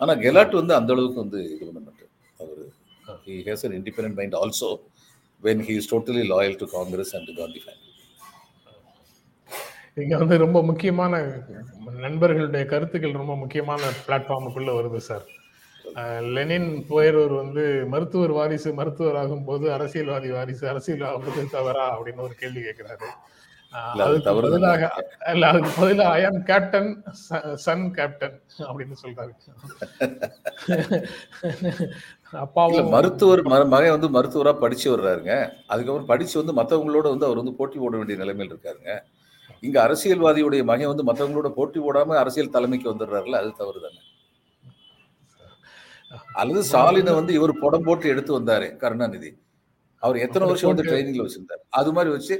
ஆனா 0.00 0.12
கெலாட் 0.24 0.58
வந்து 0.60 0.74
அந்த 0.78 0.90
அளவுக்கு 0.94 1.22
வந்து 1.24 1.40
இது 1.54 1.62
பண்ண 1.68 1.80
மாட்டார். 1.86 2.12
அவர் 2.42 2.62
he 3.26 3.36
has 3.48 3.64
an 3.68 3.76
independent 3.80 4.18
mind 4.20 4.36
also 4.42 4.70
when 5.42 5.62
he 5.68 5.76
is 5.80 5.90
totally 5.94 6.24
loyal 6.34 6.58
to 6.62 6.68
Congress 6.76 7.12
and 7.18 7.30
Gandhi 7.40 7.62
family 7.64 7.89
இங்க 9.96 10.16
வந்து 10.16 10.38
ரொம்ப 10.38 10.62
முக்கியமான 10.62 11.14
நண்பர்களுடைய 11.96 12.66
கருத்துக்கள் 12.66 13.12
ரொம்ப 13.12 13.36
முக்கியமான 13.36 13.82
பிளாட்ஃபார்முக்குள்ள 14.06 14.72
வருது 14.78 14.96
சார் 14.96 15.26
லெனின் 16.22 16.84
போயரூர் 16.88 17.34
வந்து 17.36 17.84
மருத்துவர் 17.88 18.30
வாரிசு 18.30 18.74
மருத்துவர் 18.74 19.18
ஆகும்போது 19.22 19.66
அரசியல்வாதி 19.70 20.30
வாரிசு 20.30 20.68
அரசியல் 20.68 21.08
ஆகும்போது 21.08 21.50
தவறா 21.50 21.98
அப்படின்னு 21.98 22.20
ஒரு 22.20 22.34
கேள்வி 22.34 22.60
கேட்கிறாரு. 22.60 23.08
அதுக்கு. 23.72 24.30
பதிலாக 24.42 25.06
இல்ல 25.32 25.46
அதுக்கு 25.46 25.70
பதிலா 25.82 26.06
ஐ 26.18 26.24
ஆம் 26.24 26.42
கேப்டன் 26.42 27.02
சன் 27.54 27.94
கேப்டன் 27.94 28.40
அப்படின்னு 28.58 28.96
சொல்றாரு. 29.02 29.32
அப்பாவும் 32.30 32.88
மருத்துவர் 32.88 33.42
மகன் 33.42 33.90
வந்து 33.90 34.08
மருத்துவரா 34.08 34.58
படிச்சு 34.58 34.96
வர்றாருங்க. 34.96 35.50
அதுக்கப்புறம் 35.66 36.06
படிச்சு 36.06 36.44
வந்து 36.44 36.56
மத்தவங்களோட 36.60 37.02
வந்து 37.02 37.26
அவர் 37.26 37.36
வந்து 37.36 37.54
போட்டி 37.54 37.78
போட 37.78 37.96
வேண்டிய 37.96 38.18
நிலைமையில் 38.18 38.54
இருக்காருங்க. 38.54 39.02
இங்க 39.62 39.76
அரசியல்வாதியுடைய 39.86 40.62
மகன் 40.70 40.92
வந்து 40.92 41.08
மத்தவங்களோட 41.08 41.50
போட்டி 41.58 41.80
போடாம 41.80 42.16
அரசியல் 42.22 42.54
தலைமைக்கு 42.56 42.92
வந்துடுறாருல 42.92 43.40
அது 43.42 43.52
தவறு 43.60 43.80
தானே 43.86 44.00
அல்லது 46.40 46.62
ஸ்டாலினை 46.68 47.12
வந்து 47.18 47.32
இவர் 47.38 47.60
புடம் 47.62 47.86
போட்டு 47.86 48.06
எடுத்து 48.12 48.32
வந்தாரு 48.38 48.68
கருணாநிதி. 48.76 49.30
அவர் 50.02 50.16
எத்தனை 50.24 50.44
வருஷம் 50.48 50.70
வந்து 50.70 50.86
ட்ரைனிங்ல 50.88 51.24
வச்சிருந்தாரு? 51.24 51.62
அது 51.78 51.90
மாதிரி 51.92 52.10
வச்சு 52.14 52.34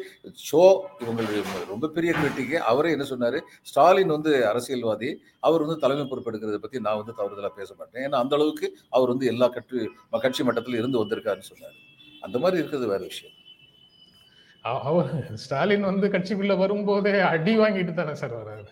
ஷோ 0.49 0.63
இவங்களுக்கு 1.03 1.41
ரொம்ப 1.73 1.91
பெரிய 1.97 2.11
கிரிட்டிக்கு 2.19 2.57
அவரே 2.71 2.91
என்ன 2.91 3.07
சொன்னாரு? 3.11 3.39
ஸ்டாலின் 3.71 4.15
வந்து 4.17 4.31
அரசியல்வாதி 4.51 5.11
அவர் 5.49 5.65
வந்து 5.65 5.77
தலைமை 5.85 6.05
பொறுப்பெடுக்கிறத 6.11 6.61
பத்தி 6.65 6.81
நான் 6.87 7.01
வந்து 7.03 7.17
தவறுதலா 7.19 7.51
பேச 7.61 7.75
மாட்டேன். 7.79 8.03
ஏன்னா 8.07 8.19
அந்த 8.25 8.35
அளவுக்கு 8.39 8.69
அவர் 8.91 9.09
வந்து 9.09 9.27
எல்லா 9.27 9.49
கட்சி 9.49 9.89
கட்சி 10.27 10.45
மட்டத்தில் 10.49 10.81
இருந்து 10.81 11.03
வந்திருக்காருன்னு 11.05 11.51
சொன்னாரு. 11.53 11.77
அந்த 12.27 12.39
மாதிரி 12.39 12.59
இருக்கிறது 12.63 12.89
வேற 12.95 13.03
விஷயம். 13.13 13.37
அவர் 14.65 15.11
ஸ்டாலின் 15.35 15.89
வந்து 15.91 16.07
கட்சிக்குள்ள 16.09 16.55
வரும்போதே 16.59 17.13
அடி 17.33 17.53
வாங்கிட்டு 17.59 17.93
தானே 17.95 18.15
சார் 18.15 18.35
வர்றாரு 18.41 18.65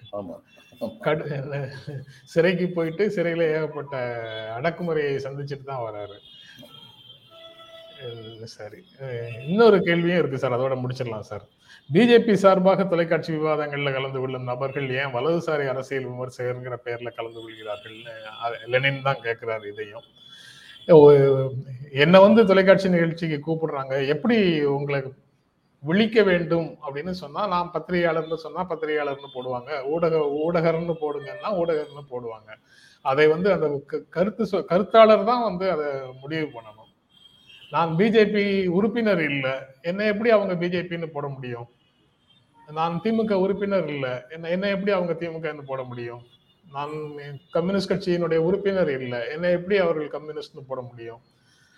சிறைக்கு 2.25 2.67
போயிட்டு 2.69 3.05
சிறையில 3.17 3.47
ஏகப்பட்ட 3.55 3.95
அடக்குமுறையை 4.59 5.15
சந்திச்சுட்டு 5.25 5.65
தான் 5.65 5.85
வராரு. 5.87 6.17
அஹ் 8.03 8.45
சரி 8.57 8.81
இன்னொரு 9.47 9.79
கேள்வியும் 9.83 10.19
இருக்கு 10.19 10.39
சார் 10.39 10.57
அதோட 10.59 10.75
முடிச்சிடலாம் 10.83 11.29
சார். 11.31 11.45
பிஜேபி 11.91 12.35
சார்பாக 12.35 12.85
தொலைக்காட்சி 12.85 13.33
விவாதங்கள்ல 13.33 13.93
கலந்து 13.93 14.21
கொள்ளும் 14.21 14.49
நபர்கள் 14.51 14.89
ஏன் 15.01 15.15
வலதுசாரி 15.17 15.67
அரசியல் 15.73 16.09
விமர்சகர்ங்கிற 16.11 16.77
பெயர்ல 16.87 17.11
கலந்து 17.17 17.41
கொள்கிறார்கள்? 17.41 17.99
லெனின் 18.75 19.07
தான் 19.09 19.25
கேட்கிறாரு 19.27 19.67
இதையும். 19.73 20.07
என்னை 22.05 22.21
வந்து 22.21 22.47
தொலைக்காட்சி 22.47 22.89
நிகழ்ச்சிக்கு 22.89 23.39
கூப்பிடுறாங்க. 23.47 24.07
எப்படி 24.15 24.37
உங்களை 24.77 25.01
விழிக்க 25.81 26.23
வேண்டும் 26.23 26.77
அப்படின்னு 26.91 27.11
சொன்னா 27.11 27.47
நான் 27.47 27.71
பத்திரிகையாளர்னு 27.75 28.35
சொன்னா 28.35 28.69
பத்திரிகையாளர்னு 28.69 29.27
போடுவாங்க. 29.35 29.85
ஊடக 29.85 30.17
ஊடகர்னு 30.17 30.95
போடுங்கன்னா 31.01 31.53
ஊடகர்னு 31.53 32.03
போடுவாங்க. 32.11 32.55
அதை 33.03 33.27
வந்து 33.27 33.53
அந்த 33.53 33.83
க- 33.87 34.03
கருத்து 34.11 34.45
சொ- 34.45 34.65
கருத்தாளர் 34.65 35.25
தான் 35.25 35.43
வந்து 35.43 35.71
அதை 35.71 35.87
முடிவு 36.21 36.47
பண்ணணும். 36.47 36.77
நான் 37.71 37.97
பிஜேபி 37.97 38.67
உறுப்பினர் 38.67 39.21
இல்லை. 39.21 39.51
என்னை 39.83 40.07
எப்படி 40.07 40.31
அவங்க 40.31 40.67
பிஜேபின்னு 40.67 41.07
போட 41.07 41.29
முடியும்? 41.29 41.67
நான் 42.73 43.01
திமுக 43.05 43.33
உறுப்பினர் 43.33 43.89
இல்லை. 43.89 44.11
என்ன 44.29 44.49
என்னை 44.49 44.71
எப்படி 44.71 44.91
அவங்க 44.91 45.13
திமுகன்னு 45.13 45.63
போட 45.67 45.83
முடியும்? 45.83 46.23
நான் 46.73 46.91
கம்யூனிஸ்ட் 47.51 47.93
கட்சியினுடைய 47.93 48.37
உறுப்பினர் 48.37 49.01
இல்லை. 49.01 49.29
என்னை 49.29 49.51
எப்படி 49.51 49.79
அவர்கள் 49.79 50.21
கம்யூனிஸ்ட்னு 50.21 50.61
போட 50.67 50.81
முடியும்? 50.81 51.21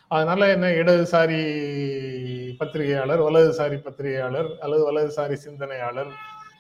அதனால 0.09 0.49
என்ன 0.49 0.69
இடதுசாரி 0.69 1.59
பத்திரிகையாளர் 2.59 3.21
வலதுசாரி 3.21 3.77
பத்திரிகையாளர் 3.83 4.51
அல்லது 4.61 4.83
வலதுசாரி 4.89 5.37
சிந்தனையாளர் 5.47 6.13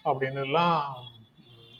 அப்படின்னு 0.04 0.40
எல்லாம் 0.44 0.82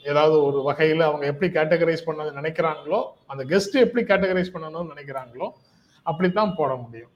ஏதாவது 0.05 0.43
ஒரு 0.43 0.59
வகையில் 0.63 1.01
அவங்க 1.01 1.25
எப்படி 1.25 1.49
கேட்டகரைஸ் 1.59 2.05
பண்ண 2.05 2.29
நினைக்கிறாங்களோ 2.41 2.99
அந்த 3.27 3.43
கெஸ்ட் 3.51 3.75
எப்படி 3.85 4.03
கேட்டகரைஸ் 4.05 4.53
பண்ணணும்னு 4.53 4.93
நினைக்கிறாங்களோ 4.93 5.49
அப்படித்தான் 6.05 6.55
போட 6.55 6.75
முடியும். 6.75 7.11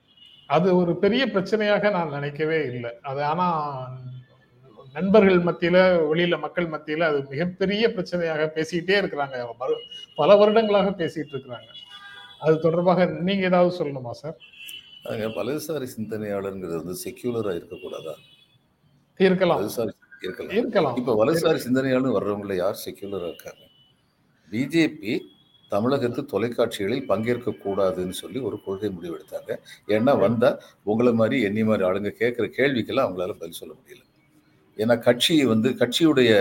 அது 0.47 0.67
ஒரு 0.77 0.95
பெரிய 1.03 1.23
பிரச்சனையாக 1.25 1.91
நான் 1.91 2.09
நினைக்கவே 2.09 2.59
இல்லை. 2.65 2.91
அது 3.01 3.23
ஆனால் 3.23 3.87
நண்பர்கள் 4.93 5.39
மத்தியில 5.47 5.77
வெளியில 6.11 6.35
மக்கள் 6.39 6.67
மத்தியில 6.69 7.07
அது 7.11 7.19
மிகப்பெரிய 7.29 7.87
பிரச்சனையாக 7.95 8.43
பேசிக்கிட்டே 8.57 8.97
இருக்கிறாங்க. 9.01 9.47
பல 10.15 10.35
வருடங்களாக 10.35 10.89
பேசிட்டு 10.89 11.33
இருக்கிறாங்க. 11.33 11.71
அது 12.39 12.59
தொடர்பாக 12.59 13.05
நீங்க 13.05 13.43
ஏதாவது 13.45 13.71
சொல்லணுமா 13.79 14.11
சார்? 14.11 14.37
அங்க 15.05 15.25
வலதுசாரி 15.27 15.87
சிந்தனையாளருங்கிறது 15.97 16.75
வந்து 16.75 16.95
செக்யூலரா 17.03 17.51
இருக்கக்கூடாதா? 17.55 18.13
இருக்கலாம். 19.17 19.61
வலதுசாரி 19.61 19.91
இருக்கலாம். 20.21 20.57
இருக்கலாம். 20.57 20.95
இப்ப 20.95 21.25
வலதுசாரி 21.25 21.55
சிந்தனையாளர் 21.55 22.11
வர்றவங்கள 22.11 22.55
யார் 22.55 22.81
செக்யூலரா 22.85 23.27
இருக்காங்க? 23.27 23.63
பிஜேபி 24.51 25.19
தமிழகத்து 25.69 26.25
தொலைக்காட்சிகளில் 26.25 27.05
பங்கேற்க 27.05 27.51
கூடாதுன்னு 27.51 28.09
சொல்லி 28.09 28.39
ஒரு 28.39 28.63
கொள்கை 28.63 28.89
முடிவெடுத்தாங்க. 28.89 29.57
ஏன்னா 29.87 30.19
வந்தா 30.19 30.59
உங்களை 30.83 31.13
மாதிரி 31.13 31.43
என்னி 31.43 31.65
மாதிரி 31.65 31.87
ஆளுங்க 31.87 32.11
கேட்குற 32.19 32.47
கேள்விக்கெல்லாம் 32.57 33.07
அவங்களால 33.07 33.33
பதில் 33.33 33.51
சொல்ல 33.51 33.73
முடியல. 33.73 34.03
ஏன்னா 34.77 34.99
கட்சி 34.99 35.45
வந்து 35.45 35.69
கட்சியுடைய 35.69 36.31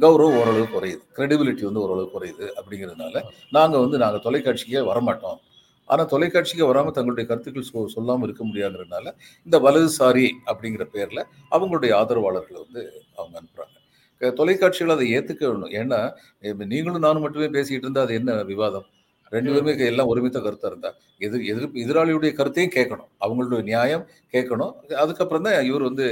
கௌரவம் 0.00 0.40
ஓரளவு 0.40 0.64
குறையுது. 0.64 1.00
கிரெடிபிலிட்டி 1.16 1.62
வந்து 1.62 1.80
ஓரளவு 1.80 2.10
குறையுது. 2.14 2.48
அப்படிங்கிறதுனால 2.60 3.22
நாங்க 3.50 3.78
வந்து 3.78 3.98
நாங்க 3.98 4.30
தொலைக்காட்சிக்கே 4.30 4.82
வரமாட்டோம். 4.90 5.38
ஆனா 5.88 6.02
தொலைக்காட்சிக்கு 6.04 6.66
வராம 6.68 6.90
தங்களுடைய 6.90 7.26
கருத்துக்கள் 7.30 7.70
சொ 7.72 7.78
சொல்லாம 7.96 8.22
இருக்க 8.22 8.42
முடியாங்கிறதுனால 8.44 9.06
இந்த 9.46 9.56
வலதுசாரி 9.60 10.26
அப்படிங்கிற 10.46 10.84
பேர்ல 10.94 11.20
அவங்களுடைய 11.50 11.92
ஆதரவாளர்களை 12.00 12.58
வந்து 12.64 12.82
அவங்க 13.16 13.36
அனுப்புறாங்க. 13.40 13.74
க- 14.20 14.30
தொலைக்காட்சிகள் 14.32 14.94
அதை 14.94 15.06
ஏத்துக்கணும். 15.18 15.72
ஏன்னா 15.80 16.00
இப்ப 16.46 16.64
நீங்களும் 16.64 17.00
நானும் 17.00 17.22
மட்டுமே 17.22 17.48
பேசிக்கிட்டு 17.48 17.86
இருந்தா 17.86 18.02
அது 18.02 18.14
என்ன 18.14 18.42
விவாதம்? 18.44 18.86
ரெண்டு 19.32 19.52
பேருமே 19.52 19.86
எல்லாம் 19.86 20.06
ஒருமித்த 20.06 20.38
கருத்தா 20.38 20.66
இருந்தா? 20.66 20.90
எதிர் 21.20 21.44
எதிர்ப்பு 21.44 21.80
எதிராளியுடைய 21.80 22.32
கருத்தையும் 22.32 22.72
கேட்கணும். 22.72 23.08
அவங்களுடைய 23.20 23.62
நியாயம் 23.62 24.04
கேட்கணும். 24.32 24.72
அதுக்கப்புறம் 24.94 25.42
தான் 25.42 25.64
இவர் 25.64 25.82
வந்து 25.82 26.06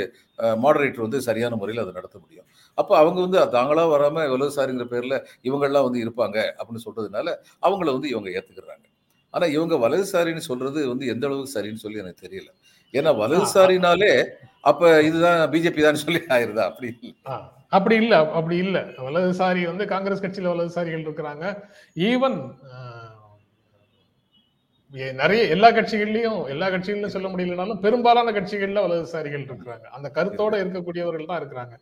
மாடரேட்டர் 0.63 1.07
வந்து 1.07 1.21
சரியான 1.21 1.57
முறையில் 1.57 1.83
அதை 1.83 1.95
நடத்த 1.95 2.19
முடியும். 2.19 2.47
அப்போ 2.79 2.95
அவங்க 2.99 3.21
வந்து 3.27 3.59
தாங்களா 3.59 3.85
வராம 3.95 4.27
வலதுசாரிங்கிற 4.35 4.87
பேர்ல 4.95 5.17
இவங்கெல்லாம் 5.45 5.87
வந்து 5.89 6.05
இருப்பாங்க 6.07 6.37
அப்படின்னு 6.61 6.87
சொல்றதுனால 6.89 7.29
அவங்கள 7.63 7.93
வந்து 7.93 8.09
இவங்க 8.09 8.31
ஏத்துக்கிறாங்க. 8.31 8.85
ஆனா 9.37 9.47
இவங்க 9.57 9.75
வலதுசாரின்னு 9.85 10.49
சொல்றது 10.51 10.81
வந்து 10.93 11.11
எந்த 11.15 11.27
அளவுக்கு 11.29 11.55
சரின்னு 11.57 11.83
சொல்லி 11.85 12.03
எனக்கு 12.05 12.25
தெரியல. 12.27 12.51
ஏன்னா 12.95 13.11
வலதுசாரினாலே 13.23 14.13
அப்ப 14.71 14.91
இதுதான் 15.09 15.41
பிஜேபி 15.53 15.83
தான் 15.87 16.03
சொல்லி 16.05 16.21
ஆயிருதா? 16.37 16.65
அப்படி 16.71 16.91
அப்படி 17.77 17.97
இல்ல 18.03 18.15
அப்படி 18.39 18.57
இல்ல. 18.65 18.79
வலதுசாரி 19.07 19.63
வந்து 19.71 19.85
காங்கிரஸ் 19.93 20.23
கட்சியில 20.25 20.53
வலதுசாரிகள் 20.55 21.05
இருக்கிறாங்க. 21.07 21.45
ஈவன் 22.11 22.39
நிறைய 25.21 25.41
எல்லா 25.55 25.69
கட்சிகள்லயும் 25.77 26.41
எல்லா 26.53 26.67
கட்சிகள்லயும் 26.73 27.15
சொல்ல 27.15 27.29
முடியலனாலும் 27.31 27.81
பெரும்பாலான 27.85 28.33
கட்சிகள்ல 28.37 28.85
வலதுசாரிகள் 28.85 29.47
இருக்கிறாங்க. 29.49 29.87
அந்த 29.97 30.09
கருத்தோட 30.19 30.55
இருக்கக்கூடியவர்கள் 30.63 31.31
தான் 31.31 31.41
இருக்கிறாங்க. 31.41 31.75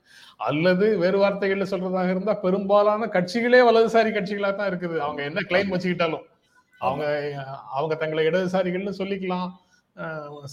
அல்லது 0.48 0.86
வேறு 1.02 1.18
வார்த்தைகள்ல 1.24 1.66
சொல்றதாக 1.72 2.14
இருந்தா 2.14 2.34
பெரும்பாலான 2.46 3.08
கட்சிகளே 3.16 3.60
வலதுசாரி 3.68 4.12
கட்சிகளா 4.16 4.52
தான் 4.60 4.70
இருக்குது. 4.72 4.96
அவங்க 5.06 5.22
என்ன 5.30 5.42
கிளைம் 5.50 5.74
வச்சுக்கிட்டாலும். 5.74 6.24
அவங்க 6.84 7.04
அவங்க 7.70 7.94
தங்களை 7.94 8.26
இடதுசாரிகள்னு 8.26 8.98
சொல்லிக்கலாம் 8.98 9.48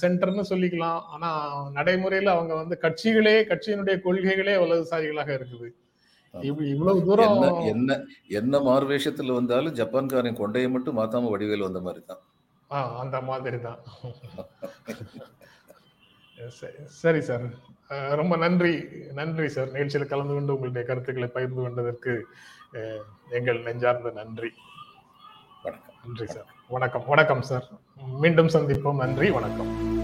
சென்டர்னு 0.01 0.43
சொல்லிக்கலாம். 0.49 0.99
ஆனா 1.07 1.29
நடைமுறையில 1.71 2.29
அவங்க 2.29 2.53
வந்து 2.55 2.75
கட்சிகளே 2.81 3.35
கட்சியினுடைய 3.43 3.95
கொள்கைகளே 4.03 4.55
வலதுசாரிகளாக 4.63 5.31
இருக்குது. 5.37 5.69
இவ்- 6.33 6.67
இவ்வளவு 6.67 7.05
தூரம் 7.05 7.61
என்ன 7.65 7.95
என்ன 8.31 8.59
மார்வேஷத்துல 8.59 9.33
வந்தாலும் 9.33 9.75
ஜப்பான்காரன் 9.75 10.37
கொண்டையை 10.37 10.69
மட்டும் 10.69 10.97
மாத்தாம 10.97 11.31
வடிவேல் 11.31 11.59
வந்த 11.59 11.81
மாதிரி 11.81 12.03
தான் 12.05 12.21
ஆ, 12.71 12.99
அந்த 12.99 13.21
மாதிரி 13.21 13.57
தான் 13.61 13.79
சரி- 17.01 17.21
சரி. 17.23 17.47
ரொம்ப 18.15 18.35
நன்றி 18.35 18.73
நன்றி 19.13 19.47
சார். 19.49 19.71
நிகழ்ச்சியில் 19.71 20.07
கலந்து 20.07 20.33
கொண்டு 20.33 20.53
உங்களுடைய 20.53 20.87
கருத்துக்களை 20.87 21.29
பகிர்ந்து 21.29 21.61
கொண்டதற்கு 21.61 22.13
எங்கள் 23.29 23.59
நெஞ்சார்ந்த 23.61 24.11
நன்றி. 24.11 24.49
நன்றி 26.05 26.25
சார். 26.25 26.45
வணக்கம் 26.67 27.03
வணக்கம் 27.07 27.41
சார். 27.41 27.67
மீண்டும் 28.19 28.47
சந்திப்போம். 28.47 28.95
நன்றி 28.95 29.31
வணக்கம். 29.31 30.00